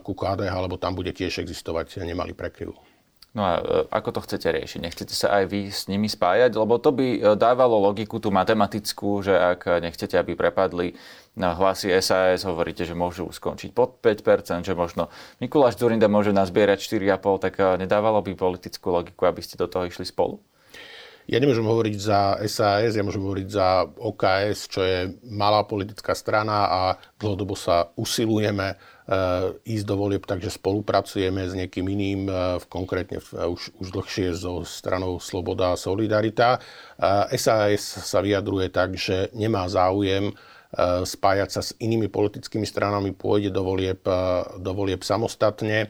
ku 0.03 0.11
KDH, 0.11 0.51
lebo 0.67 0.75
tam 0.75 0.91
bude 0.91 1.15
tiež 1.15 1.39
existovať 1.39 2.03
nemalý 2.03 2.35
prekryv. 2.35 2.90
No 3.31 3.47
a 3.47 3.53
e, 3.57 3.87
ako 3.87 4.19
to 4.19 4.23
chcete 4.27 4.51
riešiť? 4.51 4.79
Nechcete 4.83 5.15
sa 5.15 5.31
aj 5.39 5.43
vy 5.47 5.71
s 5.71 5.87
nimi 5.87 6.11
spájať? 6.11 6.51
Lebo 6.59 6.75
to 6.83 6.91
by 6.91 7.07
e, 7.15 7.19
dávalo 7.39 7.79
logiku 7.79 8.19
tú 8.19 8.27
matematickú, 8.27 9.23
že 9.23 9.31
ak 9.31 9.79
nechcete, 9.79 10.19
aby 10.19 10.35
prepadli 10.35 10.99
na 11.39 11.55
hlasy 11.55 11.95
SAS, 12.03 12.43
hovoríte, 12.43 12.83
že 12.83 12.91
môžu 12.91 13.31
skončiť 13.31 13.71
pod 13.71 14.03
5%, 14.03 14.67
že 14.67 14.75
možno 14.75 15.07
Mikuláš 15.39 15.79
Zurinda 15.79 16.11
môže 16.11 16.35
nazbierať 16.35 16.83
4,5%, 16.83 17.39
tak 17.39 17.53
e, 17.55 17.79
nedávalo 17.79 18.19
by 18.19 18.35
politickú 18.35 18.91
logiku, 18.91 19.23
aby 19.31 19.39
ste 19.39 19.55
do 19.55 19.71
toho 19.71 19.87
išli 19.87 20.03
spolu? 20.03 20.43
Ja 21.31 21.39
nemôžem 21.39 21.63
hovoriť 21.63 21.95
za 21.95 22.43
SAS, 22.43 22.99
ja 22.99 23.07
môžem 23.07 23.23
hovoriť 23.23 23.47
za 23.47 23.87
OKS, 23.87 24.67
čo 24.67 24.83
je 24.83 25.15
malá 25.31 25.63
politická 25.63 26.11
strana 26.11 26.67
a 26.67 26.81
dlhodobo 27.23 27.55
sa 27.55 27.87
usilujeme 27.95 28.75
ísť 29.63 29.85
do 29.87 29.95
volieb, 29.95 30.27
takže 30.27 30.51
spolupracujeme 30.51 31.47
s 31.47 31.55
niekým 31.55 31.87
iným, 31.87 32.27
v 32.59 32.65
konkrétne 32.67 33.23
už, 33.23 33.71
už 33.79 33.87
dlhšie 33.95 34.35
so 34.35 34.67
stranou 34.67 35.23
Sloboda 35.23 35.71
a 35.71 35.79
Solidarita. 35.79 36.59
SAS 37.31 37.79
sa 37.79 38.19
vyjadruje 38.19 38.67
tak, 38.67 38.99
že 38.99 39.31
nemá 39.31 39.71
záujem 39.71 40.35
spájať 41.07 41.49
sa 41.51 41.63
s 41.63 41.71
inými 41.79 42.11
politickými 42.11 42.67
stranami, 42.67 43.15
pôjde 43.15 43.55
do 43.55 43.63
volieb, 43.63 44.03
do 44.59 44.71
volieb 44.75 44.99
samostatne. 45.07 45.87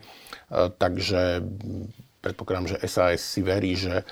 Takže 0.54 1.42
predpokladám, 2.22 2.78
že 2.78 2.82
SAS 2.86 3.26
si 3.26 3.42
verí, 3.42 3.74
že 3.74 4.06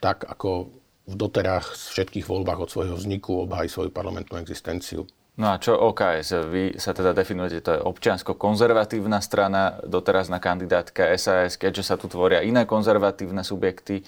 tak 0.00 0.28
ako 0.28 0.70
v 1.10 1.14
doterách 1.18 1.74
z 1.74 1.84
všetkých 1.96 2.28
voľbách 2.28 2.68
od 2.68 2.70
svojho 2.70 2.94
vzniku 2.94 3.48
obhají 3.48 3.66
svoju 3.66 3.90
parlamentnú 3.90 4.38
existenciu. 4.38 5.08
No 5.40 5.56
a 5.56 5.56
čo 5.56 5.72
OKS? 5.72 6.52
Vy 6.52 6.76
sa 6.76 6.92
teda 6.92 7.16
definujete, 7.16 7.64
to 7.64 7.72
je 7.72 7.80
občiansko-konzervatívna 7.80 9.24
strana, 9.24 9.80
doteraz 9.88 10.28
na 10.28 10.36
kandidátka 10.36 11.08
SAS, 11.16 11.56
keďže 11.56 11.86
sa 11.86 11.96
tu 11.96 12.12
tvoria 12.12 12.44
iné 12.44 12.68
konzervatívne 12.68 13.40
subjekty, 13.40 14.02
e, 14.02 14.04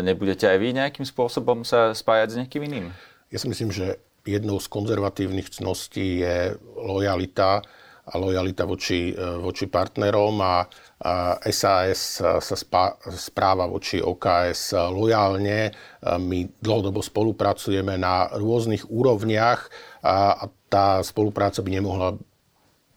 nebudete 0.00 0.48
aj 0.48 0.56
vy 0.56 0.68
nejakým 0.72 1.04
spôsobom 1.04 1.60
sa 1.68 1.92
spájať 1.92 2.28
s 2.32 2.38
niekým 2.40 2.64
iným? 2.64 2.86
Ja 3.28 3.36
si 3.36 3.52
myslím, 3.52 3.68
že 3.68 4.00
jednou 4.24 4.56
z 4.62 4.70
konzervatívnych 4.72 5.52
cností 5.52 6.24
je 6.24 6.56
lojalita 6.78 7.60
a 8.02 8.18
lojalita 8.18 8.66
voči, 8.66 9.14
e, 9.14 9.38
voči 9.38 9.70
partnerom 9.70 10.42
a, 10.42 10.66
a 11.02 11.38
SAS 11.50 12.18
sa 12.18 12.56
spá, 12.58 12.98
správa 13.14 13.70
voči 13.70 14.02
OKS 14.02 14.74
lojálne. 14.90 15.70
My 16.18 16.46
dlhodobo 16.58 16.98
spolupracujeme 16.98 17.94
na 17.94 18.26
rôznych 18.34 18.90
úrovniach 18.90 19.70
a, 20.02 20.34
a 20.34 20.44
tá 20.66 20.98
spolupráca 21.06 21.62
by 21.62 21.70
nemohla 21.78 22.18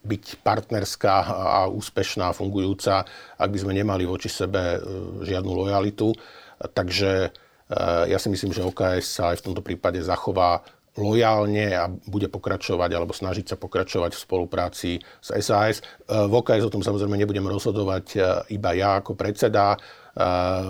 byť 0.05 0.45
partnerská 0.45 1.15
a 1.33 1.59
úspešná, 1.65 2.29
fungujúca, 2.31 3.03
ak 3.41 3.49
by 3.49 3.57
sme 3.57 3.73
nemali 3.73 4.05
voči 4.05 4.29
sebe 4.29 4.77
e, 4.77 4.79
žiadnu 5.25 5.51
lojalitu. 5.65 6.13
Takže 6.61 7.11
e, 7.25 7.29
ja 8.09 8.17
si 8.21 8.29
myslím, 8.29 8.53
že 8.53 8.65
OKS 8.65 9.05
sa 9.05 9.23
aj 9.33 9.41
v 9.41 9.45
tomto 9.51 9.65
prípade 9.65 9.97
zachová 10.05 10.61
lojálne 10.95 11.75
a 11.75 11.91
bude 11.91 12.31
pokračovať 12.31 12.89
alebo 12.95 13.11
snažiť 13.11 13.45
sa 13.51 13.55
pokračovať 13.59 14.15
v 14.15 14.23
spolupráci 14.23 14.91
s 15.19 15.29
SAS. 15.43 15.83
V 16.07 16.33
OKS 16.33 16.67
o 16.67 16.73
tom 16.73 16.83
samozrejme 16.83 17.19
nebudem 17.19 17.45
rozhodovať 17.45 18.05
e, 18.15 18.19
iba 18.55 18.71
ja 18.71 19.03
ako 19.03 19.15
predseda. 19.19 19.75
E, 19.75 19.77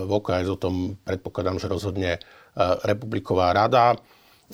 v 0.05 0.11
OKS 0.11 0.47
o 0.49 0.57
tom 0.57 0.97
predpokladám, 1.05 1.61
že 1.61 1.69
rozhodne 1.69 2.17
Republiková 2.87 3.51
rada 3.51 3.99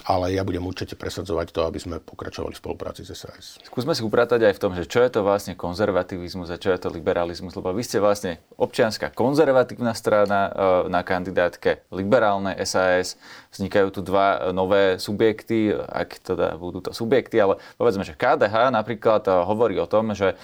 ale 0.07 0.31
ja 0.31 0.47
budem 0.47 0.63
určite 0.63 0.95
presadzovať 0.95 1.51
to, 1.51 1.67
aby 1.67 1.79
sme 1.79 1.95
pokračovali 1.99 2.55
v 2.55 2.61
spolupráci 2.63 3.03
s 3.03 3.11
SAS. 3.13 3.59
Skúsme 3.67 3.91
si 3.91 4.01
upratať 4.01 4.47
aj 4.47 4.53
v 4.55 4.61
tom, 4.61 4.71
že 4.71 4.87
čo 4.87 5.03
je 5.03 5.11
to 5.11 5.21
vlastne 5.21 5.53
konzervativizmus 5.53 6.47
a 6.47 6.61
čo 6.61 6.71
je 6.71 6.79
to 6.79 6.89
liberalizmus, 6.89 7.53
lebo 7.59 7.75
vy 7.75 7.83
ste 7.83 7.99
vlastne 7.99 8.39
občianská 8.55 9.11
konzervatívna 9.11 9.91
strana 9.91 10.51
na 10.87 11.03
kandidátke 11.03 11.83
liberálnej 11.91 12.55
SAS 12.63 13.19
vznikajú 13.51 13.87
tu 13.91 13.99
dva 14.01 14.39
e, 14.39 14.55
nové 14.55 14.95
subjekty, 14.95 15.75
ak 15.75 16.23
teda 16.23 16.55
budú 16.55 16.79
to 16.79 16.91
subjekty, 16.95 17.35
ale 17.37 17.59
povedzme, 17.75 18.07
že 18.07 18.15
KDH 18.15 18.71
napríklad 18.71 19.27
e, 19.27 19.31
hovorí 19.43 19.75
o 19.77 19.87
tom, 19.87 20.15
že 20.15 20.33
e, 20.33 20.35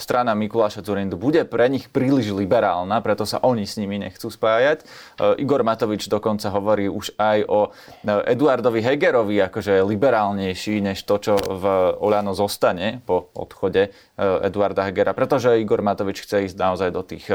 strana 0.00 0.32
Mikuláša 0.32 0.80
Zurindu 0.80 1.20
bude 1.20 1.44
pre 1.44 1.68
nich 1.68 1.92
príliš 1.92 2.32
liberálna, 2.32 3.04
preto 3.04 3.28
sa 3.28 3.38
oni 3.44 3.68
s 3.68 3.76
nimi 3.76 4.00
nechcú 4.00 4.32
spájať. 4.32 4.88
Igor 5.36 5.60
Matovič 5.60 6.08
dokonca 6.08 6.48
hovorí 6.48 6.88
už 6.88 7.12
aj 7.20 7.38
o 7.50 7.60
Eduardovi 8.06 8.77
Hegerovi, 8.80 9.38
akože 9.44 9.84
liberálnejší 9.84 10.80
než 10.82 11.04
to, 11.04 11.18
čo 11.18 11.34
v 11.38 11.64
Oľano 11.98 12.32
zostane 12.32 13.02
po 13.04 13.30
odchode 13.36 13.90
Eduarda 14.18 14.88
Hegera, 14.88 15.12
pretože 15.12 15.58
Igor 15.58 15.80
Matovič 15.84 16.24
chce 16.24 16.50
ísť 16.50 16.56
naozaj 16.56 16.90
do 16.90 17.02
tých 17.02 17.26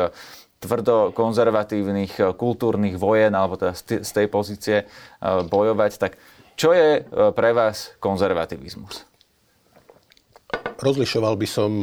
tvrdo 0.64 1.12
konzervatívnych 1.12 2.14
eh, 2.24 2.32
kultúrnych 2.32 2.96
vojen, 2.96 3.36
alebo 3.36 3.60
teda 3.60 3.76
z 3.76 4.12
tej 4.12 4.28
pozície 4.32 4.88
bojovať, 5.24 5.92
tak 6.00 6.16
čo 6.54 6.70
je 6.72 7.02
pre 7.34 7.50
vás 7.52 7.98
konzervativizmus? 7.98 9.10
Rozlišoval 10.78 11.34
by 11.34 11.48
som 11.50 11.82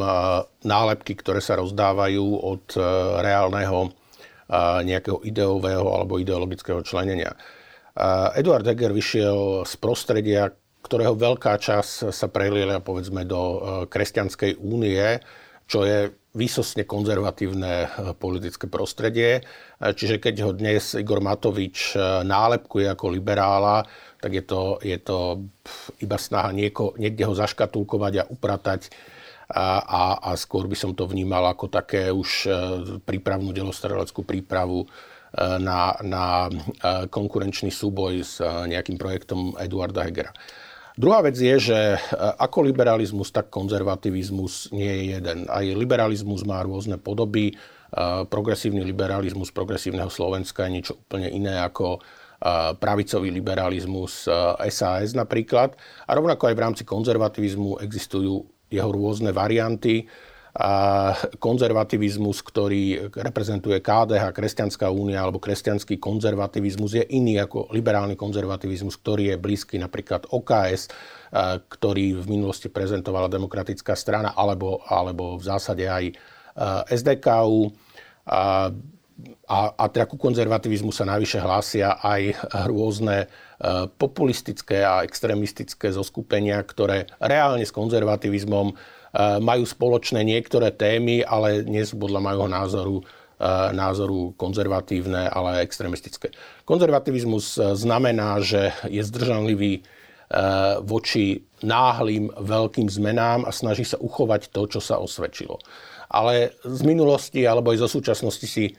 nálepky, 0.62 1.18
ktoré 1.18 1.42
sa 1.42 1.58
rozdávajú 1.58 2.22
od 2.38 2.78
reálneho 3.18 3.90
nejakého 4.86 5.26
ideového 5.26 5.90
alebo 5.90 6.22
ideologického 6.22 6.86
členenia. 6.86 7.34
Eduard 8.36 8.66
Heger 8.66 8.94
vyšiel 8.94 9.66
z 9.66 9.74
prostredia, 9.82 10.54
ktorého 10.80 11.18
veľká 11.18 11.58
časť 11.58 12.14
sa 12.14 12.26
preliela 12.30 12.78
povedzme 12.78 13.26
do 13.26 13.62
kresťanskej 13.90 14.62
únie, 14.62 15.20
čo 15.70 15.86
je 15.86 16.10
výsostne 16.30 16.86
konzervatívne 16.86 17.72
eh, 17.86 17.88
politické 18.14 18.70
prostredie. 18.70 19.42
Eh, 19.42 19.92
čiže 19.94 20.22
keď 20.22 20.34
ho 20.46 20.50
dnes 20.54 20.94
Igor 20.94 21.22
Matovič 21.22 21.94
nálepkuje 22.26 22.86
ako 22.90 23.06
liberála, 23.10 23.86
tak 24.22 24.36
je 24.36 24.44
to, 24.44 24.78
je 24.82 24.98
to 25.00 25.46
iba 26.04 26.18
snaha 26.20 26.52
nieko, 26.52 26.92
niekde 27.00 27.24
ho 27.24 27.34
zaškatulkovať 27.34 28.14
a 28.20 28.28
upratať 28.28 28.92
a, 29.50 29.82
a, 29.82 30.02
a 30.30 30.30
skôr 30.38 30.70
by 30.70 30.78
som 30.78 30.94
to 30.94 31.10
vnímal 31.10 31.42
ako 31.50 31.66
také 31.66 32.12
už 32.14 32.46
prípravnú 33.02 33.50
delostreleckú 33.50 34.22
prípravu 34.22 34.86
na, 35.38 35.94
na 36.02 36.50
konkurenčný 37.06 37.70
súboj 37.70 38.14
s 38.26 38.42
nejakým 38.42 38.98
projektom 38.98 39.54
Eduarda 39.58 40.02
Hegera. 40.02 40.34
Druhá 40.98 41.22
vec 41.24 41.38
je, 41.38 41.72
že 41.72 41.96
ako 42.18 42.66
liberalizmus, 42.66 43.32
tak 43.32 43.48
konzervativizmus 43.48 44.74
nie 44.74 44.90
je 44.90 45.04
jeden. 45.16 45.46
Aj 45.48 45.64
liberalizmus 45.64 46.44
má 46.44 46.60
rôzne 46.60 46.98
podoby. 47.00 47.54
Progresívny 48.28 48.84
liberalizmus 48.84 49.54
progresívneho 49.54 50.12
Slovenska 50.12 50.66
je 50.66 50.74
niečo 50.76 50.94
úplne 51.00 51.30
iné 51.30 51.56
ako 51.62 52.02
pravicový 52.76 53.32
liberalizmus 53.32 54.28
SAS 54.68 55.16
napríklad. 55.16 55.78
A 56.04 56.10
rovnako 56.18 56.50
aj 56.50 56.54
v 56.58 56.64
rámci 56.68 56.82
konzervativizmu 56.84 57.80
existujú 57.80 58.44
jeho 58.68 58.90
rôzne 58.90 59.32
varianty 59.32 60.04
konzervativizmus, 61.38 62.42
ktorý 62.42 63.14
reprezentuje 63.14 63.78
KDH, 63.78 64.34
Kresťanská 64.34 64.90
únia 64.90 65.22
alebo 65.22 65.38
kresťanský 65.38 66.02
konzervativizmus 66.02 66.98
je 66.98 67.04
iný 67.14 67.38
ako 67.38 67.70
liberálny 67.70 68.18
konzervativizmus, 68.18 68.98
ktorý 68.98 69.34
je 69.34 69.36
blízky 69.38 69.78
napríklad 69.78 70.26
OKS, 70.26 70.90
ktorý 71.70 72.18
v 72.18 72.26
minulosti 72.26 72.66
prezentovala 72.66 73.30
demokratická 73.30 73.94
strana 73.94 74.34
alebo, 74.34 74.82
alebo 74.90 75.38
v 75.38 75.44
zásade 75.46 75.86
aj 75.86 76.18
SDKU. 76.90 77.70
A, 78.26 78.74
a, 79.46 79.58
a 79.70 79.84
teda 79.86 80.10
ku 80.10 80.18
konzervativizmu 80.18 80.90
sa 80.90 81.06
najvyššie 81.06 81.40
hlásia 81.46 81.94
aj 82.02 82.22
rôzne 82.66 83.30
populistické 84.02 84.82
a 84.82 85.06
extrémistické 85.06 85.94
zoskupenia, 85.94 86.58
ktoré 86.66 87.06
reálne 87.22 87.62
s 87.62 87.70
konzervativizmom 87.70 88.74
Eh, 88.74 88.99
majú 89.18 89.64
spoločné 89.66 90.22
niektoré 90.22 90.70
témy, 90.70 91.26
ale 91.26 91.66
nie 91.66 91.82
sú 91.82 91.98
podľa 91.98 92.20
môjho 92.22 92.46
názoru 92.46 92.96
eh, 93.02 93.70
názoru 93.74 94.36
konzervatívne, 94.38 95.26
ale 95.26 95.66
extremistické. 95.66 96.30
Konzervativizmus 96.62 97.58
eh, 97.58 97.74
znamená, 97.74 98.38
že 98.38 98.70
je 98.86 99.02
zdržanlivý 99.02 99.82
voči 100.86 101.42
náhlým 101.66 102.30
veľkým 102.30 102.86
zmenám 102.86 103.42
a 103.42 103.50
snaží 103.50 103.82
sa 103.82 103.98
uchovať 103.98 104.54
to, 104.54 104.62
čo 104.70 104.78
sa 104.78 105.02
osvedčilo. 105.02 105.58
Ale 106.06 106.54
z 106.62 106.86
minulosti 106.86 107.42
alebo 107.42 107.74
aj 107.74 107.82
zo 107.82 107.98
súčasnosti 107.98 108.46
si 108.46 108.78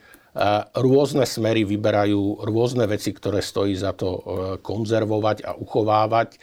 rôzne 0.71 1.27
smery 1.27 1.67
vyberajú 1.67 2.47
rôzne 2.47 2.87
veci, 2.87 3.11
ktoré 3.11 3.43
stojí 3.43 3.75
za 3.75 3.91
to 3.91 4.23
konzervovať 4.63 5.43
a 5.43 5.51
uchovávať. 5.59 6.39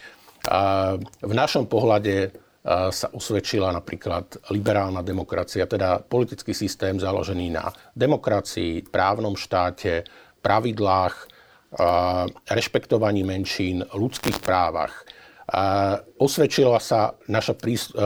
V 1.25 1.33
našom 1.33 1.65
pohľade 1.73 2.37
sa 2.69 3.09
osvedčila 3.17 3.73
napríklad 3.73 4.53
liberálna 4.53 5.01
demokracia, 5.01 5.65
teda 5.65 6.05
politický 6.05 6.53
systém 6.53 7.01
založený 7.01 7.57
na 7.57 7.73
demokracii, 7.97 8.93
právnom 8.93 9.41
štáte, 9.41 10.05
pravidlách, 10.45 11.17
rešpektovaní 12.49 13.25
menšín, 13.25 13.85
ľudských 13.93 14.41
právach. 14.45 15.05
Osvedčila 16.21 16.77
sa 16.77 17.17
naša 17.25 17.57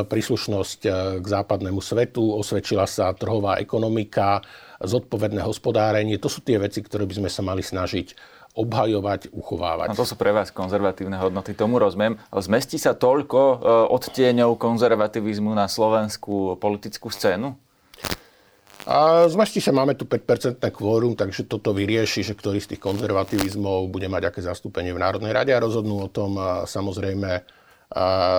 príslušnosť 0.06 0.80
e, 0.86 0.90
k 1.18 1.26
západnému 1.26 1.82
svetu, 1.82 2.38
osvedčila 2.38 2.86
sa 2.86 3.10
trhová 3.18 3.58
ekonomika, 3.58 4.38
zodpovedné 4.78 5.42
hospodárenie. 5.42 6.22
To 6.22 6.30
sú 6.30 6.46
tie 6.46 6.62
veci, 6.62 6.86
ktoré 6.86 7.02
by 7.02 7.18
sme 7.18 7.30
sa 7.30 7.42
mali 7.42 7.66
snažiť 7.66 8.14
obhajovať, 8.52 9.32
uchovávať. 9.32 9.92
No 9.92 9.96
to 9.96 10.04
sú 10.04 10.20
pre 10.20 10.28
vás 10.28 10.52
konzervatívne 10.52 11.16
hodnoty, 11.16 11.56
tomu 11.56 11.80
rozumiem. 11.80 12.20
Zmestí 12.28 12.76
sa 12.76 12.92
toľko 12.92 13.40
e, 13.40 13.56
odtieňov 13.96 14.60
konzervativizmu 14.60 15.56
na 15.56 15.64
slovenskú 15.72 16.60
politickú 16.60 17.08
scénu? 17.08 17.56
A 18.82 19.30
z 19.30 19.38
sa 19.62 19.70
máme 19.70 19.94
tu 19.94 20.10
5% 20.10 20.58
kvórum, 20.74 21.14
takže 21.14 21.46
toto 21.46 21.70
vyrieši, 21.70 22.26
že 22.26 22.34
ktorý 22.34 22.58
z 22.58 22.74
tých 22.74 22.82
konzervativizmov 22.82 23.86
bude 23.88 24.10
mať 24.10 24.34
aké 24.34 24.40
zastúpenie 24.42 24.90
v 24.90 25.00
Národnej 25.00 25.30
rade 25.30 25.54
a 25.54 25.62
rozhodnú 25.62 26.02
o 26.02 26.10
tom 26.10 26.34
samozrejme 26.66 27.62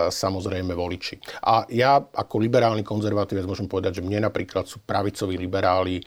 samozrejme 0.09 0.73
voliči. 0.73 1.21
A 1.45 1.65
ja 1.69 2.01
ako 2.01 2.41
liberálny 2.41 2.81
konzervatívec 2.81 3.45
môžem 3.45 3.69
povedať, 3.69 4.01
že 4.01 4.05
mne 4.05 4.25
napríklad 4.25 4.65
sú 4.65 4.81
pravicoví 4.81 5.37
liberáli 5.37 6.01
e, 6.01 6.03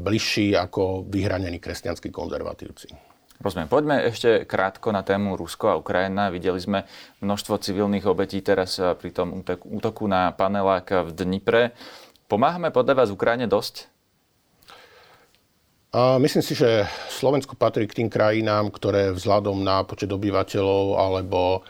bližší 0.00 0.56
ako 0.56 1.04
vyhranení 1.04 1.60
kresťanskí 1.60 2.08
konzervatívci. 2.08 3.15
Rozumiem. 3.36 3.68
Poďme 3.68 3.96
ešte 4.08 4.48
krátko 4.48 4.96
na 4.96 5.04
tému 5.04 5.36
Rusko 5.36 5.68
a 5.68 5.78
Ukrajina. 5.78 6.32
Videli 6.32 6.56
sme 6.56 6.88
množstvo 7.20 7.60
civilných 7.60 8.08
obetí 8.08 8.40
teraz 8.40 8.80
e, 8.80 8.96
pri 8.96 9.12
tom 9.12 9.44
útoku 9.68 10.08
na 10.08 10.32
panelák 10.32 11.06
v 11.06 11.10
Dnipre. 11.12 11.76
Pomáhame 12.26 12.72
podľa 12.72 13.04
vás 13.04 13.08
Ukrajine 13.12 13.44
dosť? 13.44 13.92
Myslím 15.96 16.44
si, 16.44 16.52
že 16.52 16.84
Slovensko 17.08 17.56
patrí 17.56 17.88
k 17.88 18.04
tým 18.04 18.12
krajinám, 18.12 18.68
ktoré 18.68 19.16
vzhľadom 19.16 19.64
na 19.64 19.80
počet 19.80 20.12
obyvateľov 20.12 21.00
alebo 21.00 21.64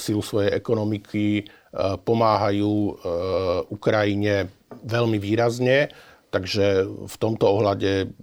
silu 0.00 0.24
svojej 0.24 0.48
ekonomiky 0.56 1.44
pomáhajú 2.08 2.72
Ukrajine 3.68 4.48
veľmi 4.80 5.20
výrazne. 5.20 5.92
Takže 6.32 6.88
v 6.88 7.16
tomto 7.20 7.44
ohľade 7.44 8.16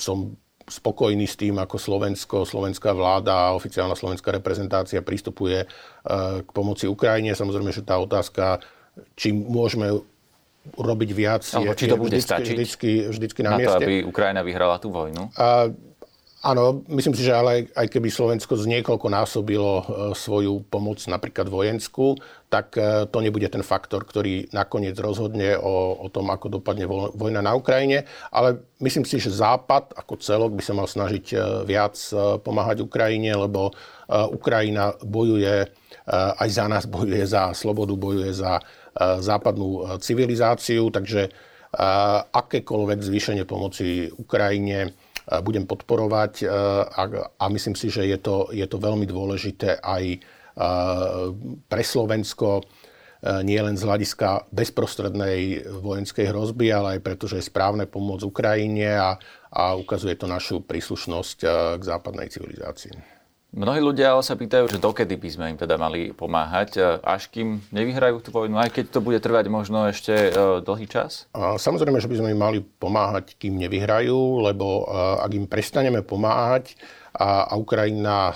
som 0.00 0.40
spokojný 0.72 1.28
s 1.28 1.36
tým, 1.36 1.60
ako 1.60 1.76
Slovensko, 1.76 2.48
slovenská 2.48 2.96
vláda 2.96 3.52
a 3.52 3.56
oficiálna 3.56 3.92
slovenská 3.92 4.32
reprezentácia 4.32 5.04
pristupuje 5.04 5.68
k 6.42 6.48
pomoci 6.50 6.88
Ukrajine. 6.88 7.36
Samozrejme, 7.36 7.68
že 7.68 7.84
tá 7.84 8.00
otázka, 8.00 8.64
či 9.12 9.36
môžeme 9.36 10.00
urobibiť 10.78 11.10
viac, 11.12 11.42
je, 11.42 11.68
či 11.74 11.90
to 11.90 11.98
bude 11.98 12.14
vždycky, 12.14 12.30
stačiť 12.30 12.54
vždycky, 12.54 12.90
vždycky 13.10 13.40
na, 13.42 13.50
na 13.54 13.58
mieste. 13.58 13.76
to, 13.76 13.82
aby 13.82 13.94
Ukrajina 14.06 14.40
vyhrala 14.46 14.78
tú 14.78 14.94
vojnu? 14.94 15.28
A, 15.34 15.68
Áno, 16.42 16.82
myslím 16.90 17.14
si, 17.14 17.22
že 17.22 17.30
ale 17.30 17.70
aj 17.70 17.86
keby 17.86 18.10
Slovensko 18.10 18.58
z 18.58 18.66
niekoľko 18.66 19.06
násobilo 19.06 19.72
e, 19.78 19.84
svoju 20.18 20.66
pomoc, 20.66 20.98
napríklad 21.06 21.46
vojenskú, 21.46 22.18
tak 22.52 22.76
e, 22.76 23.08
to 23.08 23.24
nebude 23.24 23.48
ten 23.48 23.64
faktor, 23.64 24.04
ktorý 24.04 24.52
nakoniec 24.52 24.92
rozhodne 25.00 25.56
o, 25.56 25.96
o 26.04 26.12
tom, 26.12 26.28
ako 26.28 26.60
dopadne 26.60 26.84
vojna 27.16 27.40
na 27.40 27.56
Ukrajine. 27.56 28.04
Ale 28.28 28.60
myslím 28.84 29.08
si, 29.08 29.16
že 29.16 29.32
Západ 29.32 29.96
ako 29.96 30.20
celok 30.20 30.52
by 30.52 30.60
sa 30.60 30.76
mal 30.76 30.84
snažiť 30.84 31.24
e, 31.32 31.36
viac 31.64 31.96
pomáhať 32.44 32.84
Ukrajine, 32.84 33.32
lebo 33.32 33.72
Ukrajina 34.12 34.92
bojuje 35.00 35.72
aj 36.12 36.48
za 36.52 36.68
nás, 36.68 36.84
bojuje 36.84 37.24
za 37.24 37.56
slobodu, 37.56 37.96
bojuje 37.96 38.28
za 38.34 38.60
západnú 39.00 39.96
civilizáciu, 40.04 40.92
takže 40.92 41.32
akékoľvek 42.28 42.98
zvýšenie 43.00 43.48
pomoci 43.48 44.12
Ukrajine 44.12 44.92
budem 45.40 45.64
podporovať 45.64 46.44
a, 46.44 47.02
a 47.40 47.44
myslím 47.48 47.72
si, 47.72 47.88
že 47.88 48.04
je 48.04 48.18
to, 48.20 48.52
je 48.52 48.66
to 48.68 48.76
veľmi 48.76 49.08
dôležité 49.08 49.80
aj 49.80 50.20
pre 51.68 51.82
Slovensko, 51.82 52.64
nie 53.46 53.60
len 53.62 53.78
z 53.78 53.86
hľadiska 53.86 54.50
bezprostrednej 54.50 55.62
vojenskej 55.78 56.34
hrozby, 56.34 56.74
ale 56.74 56.98
aj 56.98 57.00
preto, 57.06 57.30
že 57.30 57.38
je 57.38 57.46
správne 57.46 57.86
pomôcť 57.86 58.26
Ukrajine 58.26 58.98
a, 58.98 59.14
a 59.54 59.78
ukazuje 59.78 60.18
to 60.18 60.26
našu 60.26 60.58
príslušnosť 60.66 61.38
k 61.78 61.82
západnej 61.86 62.26
civilizácii. 62.34 63.22
Mnohí 63.52 63.84
ľudia 63.84 64.16
ale 64.16 64.24
sa 64.24 64.32
pýtajú, 64.32 64.64
že 64.64 64.80
dokedy 64.80 65.20
by 65.20 65.28
sme 65.28 65.44
im 65.52 65.58
teda 65.60 65.76
mali 65.76 66.16
pomáhať, 66.16 67.04
až 67.04 67.28
kým 67.28 67.60
nevyhrajú 67.68 68.24
tú 68.24 68.32
vojnu, 68.32 68.56
aj 68.56 68.72
keď 68.72 68.84
to 68.96 69.04
bude 69.04 69.20
trvať 69.20 69.52
možno 69.52 69.92
ešte 69.92 70.32
e, 70.32 70.64
dlhý 70.64 70.88
čas? 70.88 71.28
Samozrejme, 71.36 72.00
že 72.00 72.08
by 72.08 72.16
sme 72.16 72.32
im 72.32 72.40
mali 72.40 72.64
pomáhať, 72.64 73.36
kým 73.36 73.60
nevyhrajú, 73.60 74.40
lebo 74.40 74.88
e, 74.88 74.96
ak 75.20 75.30
im 75.36 75.44
prestaneme 75.44 76.00
pomáhať 76.00 76.80
a, 77.16 77.48
a 77.48 77.54
Ukrajina 77.56 78.32
e, 78.32 78.34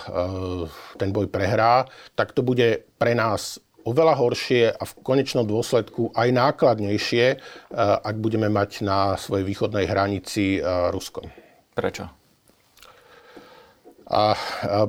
ten 1.00 1.10
boj 1.12 1.28
prehrá, 1.32 1.88
tak 2.12 2.32
to 2.36 2.44
bude 2.44 2.84
pre 3.00 3.12
nás 3.16 3.60
oveľa 3.86 4.14
horšie 4.18 4.74
a 4.74 4.82
v 4.82 4.92
konečnom 5.06 5.46
dôsledku 5.46 6.10
aj 6.10 6.34
nákladnejšie, 6.34 7.38
ak 7.78 8.16
budeme 8.18 8.50
mať 8.50 8.82
na 8.82 9.14
svojej 9.14 9.46
východnej 9.46 9.86
hranici 9.86 10.58
Rusko. 10.90 11.22
Prečo? 11.70 12.25
A, 14.06 14.38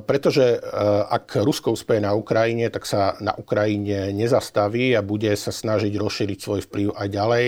pretože 0.06 0.62
ak 1.10 1.42
Rusko 1.42 1.74
uspeje 1.74 1.98
na 1.98 2.14
Ukrajine, 2.14 2.70
tak 2.70 2.86
sa 2.86 3.18
na 3.18 3.34
Ukrajine 3.34 4.14
nezastaví 4.14 4.94
a 4.94 5.02
bude 5.02 5.34
sa 5.34 5.50
snažiť 5.50 5.90
rozšíriť 5.90 6.38
svoj 6.38 6.62
vplyv 6.70 6.94
aj 6.94 7.08
ďalej. 7.10 7.46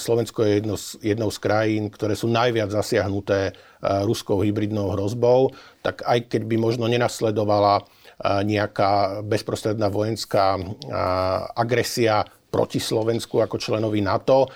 Slovensko 0.00 0.48
je 0.48 0.52
jedno 0.56 0.80
z, 0.80 0.96
jednou 1.04 1.28
z 1.28 1.36
krajín, 1.36 1.92
ktoré 1.92 2.16
sú 2.16 2.32
najviac 2.32 2.72
zasiahnuté 2.72 3.52
ruskou 4.08 4.40
hybridnou 4.40 4.96
hrozbou, 4.96 5.52
tak 5.84 6.00
aj 6.00 6.32
keď 6.32 6.48
by 6.48 6.56
možno 6.56 6.88
nenasledovala 6.88 7.84
nejaká 8.24 9.20
bezprostredná 9.20 9.92
vojenská 9.92 10.56
agresia 11.52 12.24
proti 12.48 12.80
Slovensku 12.80 13.44
ako 13.44 13.60
členovi 13.60 14.00
NATO, 14.00 14.48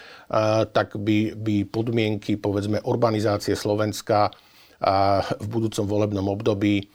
tak 0.73 0.97
by, 0.97 1.37
by 1.37 1.69
podmienky, 1.69 2.41
povedzme, 2.41 2.81
urbanizácie 2.81 3.53
Slovenska 3.53 4.33
v 4.81 5.47
budúcom 5.47 5.85
volebnom 5.85 6.27
období 6.33 6.89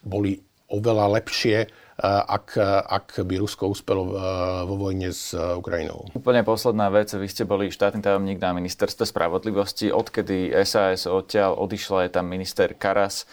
boli 0.00 0.38
oveľa 0.70 1.18
lepšie, 1.18 1.66
ak, 2.00 2.56
ak 2.86 3.20
by 3.28 3.34
Rusko 3.42 3.68
uspelo 3.68 4.16
vo 4.64 4.74
vojne 4.78 5.12
s 5.12 5.36
Ukrajinou. 5.36 6.08
Úplne 6.16 6.46
posledná 6.48 6.88
vec. 6.88 7.12
Vy 7.12 7.28
ste 7.28 7.44
boli 7.44 7.68
štátny 7.68 8.00
tajomník 8.00 8.40
na 8.40 8.56
ministerstve 8.56 9.04
spravodlivosti. 9.04 9.92
Odkedy 9.92 10.54
SAS 10.64 11.04
odtiaľ 11.04 11.60
odišla, 11.60 12.08
je 12.08 12.14
tam 12.16 12.30
minister 12.30 12.72
Karas. 12.72 13.28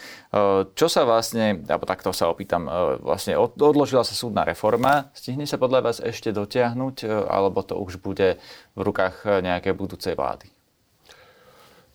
Čo 0.73 0.87
sa 0.89 1.07
vlastne, 1.07 1.63
alebo 1.63 1.87
takto 1.87 2.11
sa 2.11 2.27
opýtam, 2.27 2.67
vlastne 2.99 3.39
odložila 3.39 4.03
sa 4.03 4.17
súdna 4.17 4.43
reforma. 4.43 5.13
Stihne 5.15 5.47
sa 5.47 5.55
podľa 5.55 5.87
vás 5.87 6.03
ešte 6.03 6.35
dotiahnuť, 6.35 7.07
alebo 7.29 7.63
to 7.63 7.79
už 7.79 8.03
bude 8.03 8.41
v 8.75 8.79
rukách 8.81 9.45
nejakej 9.45 9.77
budúcej 9.77 10.17
vlády? 10.17 10.56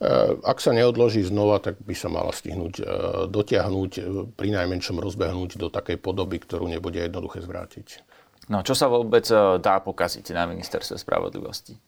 Eh, 0.03 0.35
ak 0.43 0.59
sa 0.59 0.75
neodloží 0.75 1.23
znova, 1.23 1.63
tak 1.63 1.79
by 1.79 1.95
sa 1.95 2.11
mala 2.11 2.35
stihnúť 2.35 2.75
eh, 2.83 2.85
dotiahnuť, 3.31 3.91
eh, 3.95 4.03
pri 4.35 4.49
najmenšom 4.51 4.99
rozbehnúť 4.99 5.55
do 5.55 5.71
takej 5.71 5.95
podoby, 6.03 6.43
ktorú 6.43 6.67
nebude 6.67 6.99
jednoduché 6.99 7.39
zvrátiť. 7.39 8.03
No, 8.51 8.59
čo 8.59 8.75
sa 8.75 8.91
vôbec 8.91 9.23
dá 9.63 9.79
pokaziť 9.79 10.35
na 10.35 10.43
ministerstve 10.43 10.99
spravodlivosti? 10.99 11.79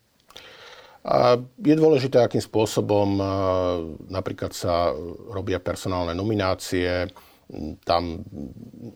A 1.04 1.36
je 1.60 1.75
dôležité, 1.75 2.23
akým 2.23 2.39
spôsobom 2.39 3.19
napríklad 4.08 4.56
sa 4.56 4.95
robia 5.30 5.60
personálne 5.60 6.15
nominácie. 6.15 7.12
Tam 7.84 8.23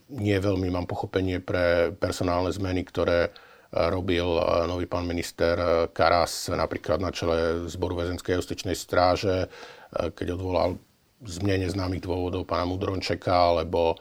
nie 0.08 0.38
veľmi 0.40 0.72
mám 0.72 0.88
pochopenie 0.88 1.44
pre 1.44 1.92
personálne 2.00 2.50
zmeny, 2.50 2.88
ktoré 2.88 3.36
robil 3.70 4.26
nový 4.66 4.90
pán 4.90 5.06
minister 5.06 5.88
Karas 5.94 6.50
napríklad 6.50 6.98
na 7.02 7.14
čele 7.14 7.70
zboru 7.70 8.02
väzenskej 8.02 8.42
justičnej 8.42 8.74
stráže, 8.74 9.50
keď 9.94 10.38
odvolal 10.38 10.82
z 11.22 11.36
mne 11.44 11.68
neznámych 11.68 12.02
dôvodov 12.02 12.48
pána 12.50 12.66
Mudrončeka 12.66 13.56
alebo 13.56 14.00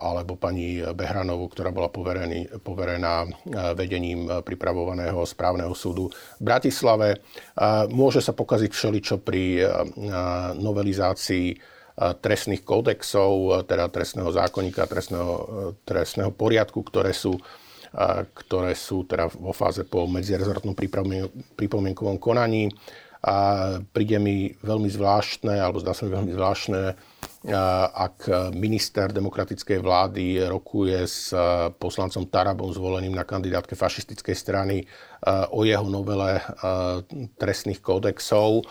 alebo 0.00 0.40
pani 0.40 0.80
Behranovu, 0.80 1.52
ktorá 1.52 1.68
bola 1.68 1.92
poverený, 1.92 2.64
poverená 2.64 3.28
vedením 3.76 4.24
pripravovaného 4.40 5.20
správneho 5.28 5.76
súdu 5.76 6.08
v 6.40 6.42
Bratislave. 6.48 7.20
Môže 7.92 8.24
sa 8.24 8.32
pokaziť 8.32 8.72
všeličo 8.72 9.20
pri 9.20 9.60
novelizácii 10.56 11.60
trestných 12.24 12.64
kódexov, 12.64 13.68
teda 13.68 13.92
trestného 13.92 14.32
zákonníka, 14.32 14.88
trestného, 14.88 15.32
trestného 15.84 16.32
poriadku, 16.32 16.80
ktoré 16.80 17.12
sú 17.12 17.36
ktoré 18.34 18.72
sú 18.78 19.02
teda 19.04 19.26
vo 19.34 19.50
fáze 19.50 19.82
po 19.82 20.06
medzirezortnom 20.06 20.78
pripomienkovom 21.58 22.18
konaní. 22.22 22.70
A 23.20 23.76
príde 23.92 24.16
mi 24.16 24.48
veľmi 24.64 24.88
zvláštne, 24.88 25.60
alebo 25.60 25.76
zdá 25.76 25.92
sa 25.92 26.08
mi 26.08 26.16
veľmi 26.16 26.32
zvláštne, 26.32 26.82
ak 27.92 28.52
minister 28.56 29.12
demokratickej 29.12 29.76
vlády 29.76 30.40
rokuje 30.48 31.04
s 31.04 31.28
poslancom 31.76 32.24
Tarabom 32.32 32.72
zvoleným 32.72 33.12
na 33.12 33.28
kandidátke 33.28 33.76
fašistickej 33.76 34.36
strany 34.36 34.88
o 35.52 35.68
jeho 35.68 35.84
novele 35.84 36.40
trestných 37.36 37.84
kódexov. 37.84 38.64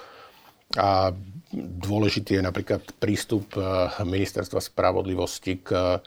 A 0.81 1.13
dôležitý 1.53 2.41
je 2.41 2.45
napríklad 2.45 2.81
prístup 2.97 3.53
ministerstva 4.01 4.61
spravodlivosti 4.61 5.61
k 5.61 5.97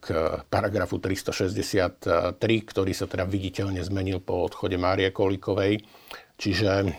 k 0.00 0.06
paragrafu 0.48 0.96
363, 0.96 2.00
ktorý 2.64 2.92
sa 2.96 3.04
teda 3.04 3.28
viditeľne 3.28 3.84
zmenil 3.84 4.24
po 4.24 4.40
odchode 4.40 4.80
Márie 4.80 5.12
Kolíkovej. 5.12 5.84
Čiže 6.40 6.70
e, 6.80 6.90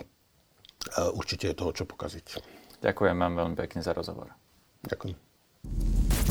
určite 1.17 1.49
je 1.49 1.57
toho 1.57 1.73
čo 1.73 1.89
pokaziť. 1.89 2.37
Ďakujem 2.85 3.17
vám 3.17 3.33
veľmi 3.33 3.55
pekne 3.57 3.81
za 3.81 3.97
rozhovor. 3.97 4.29
Ďakujem. 4.85 6.24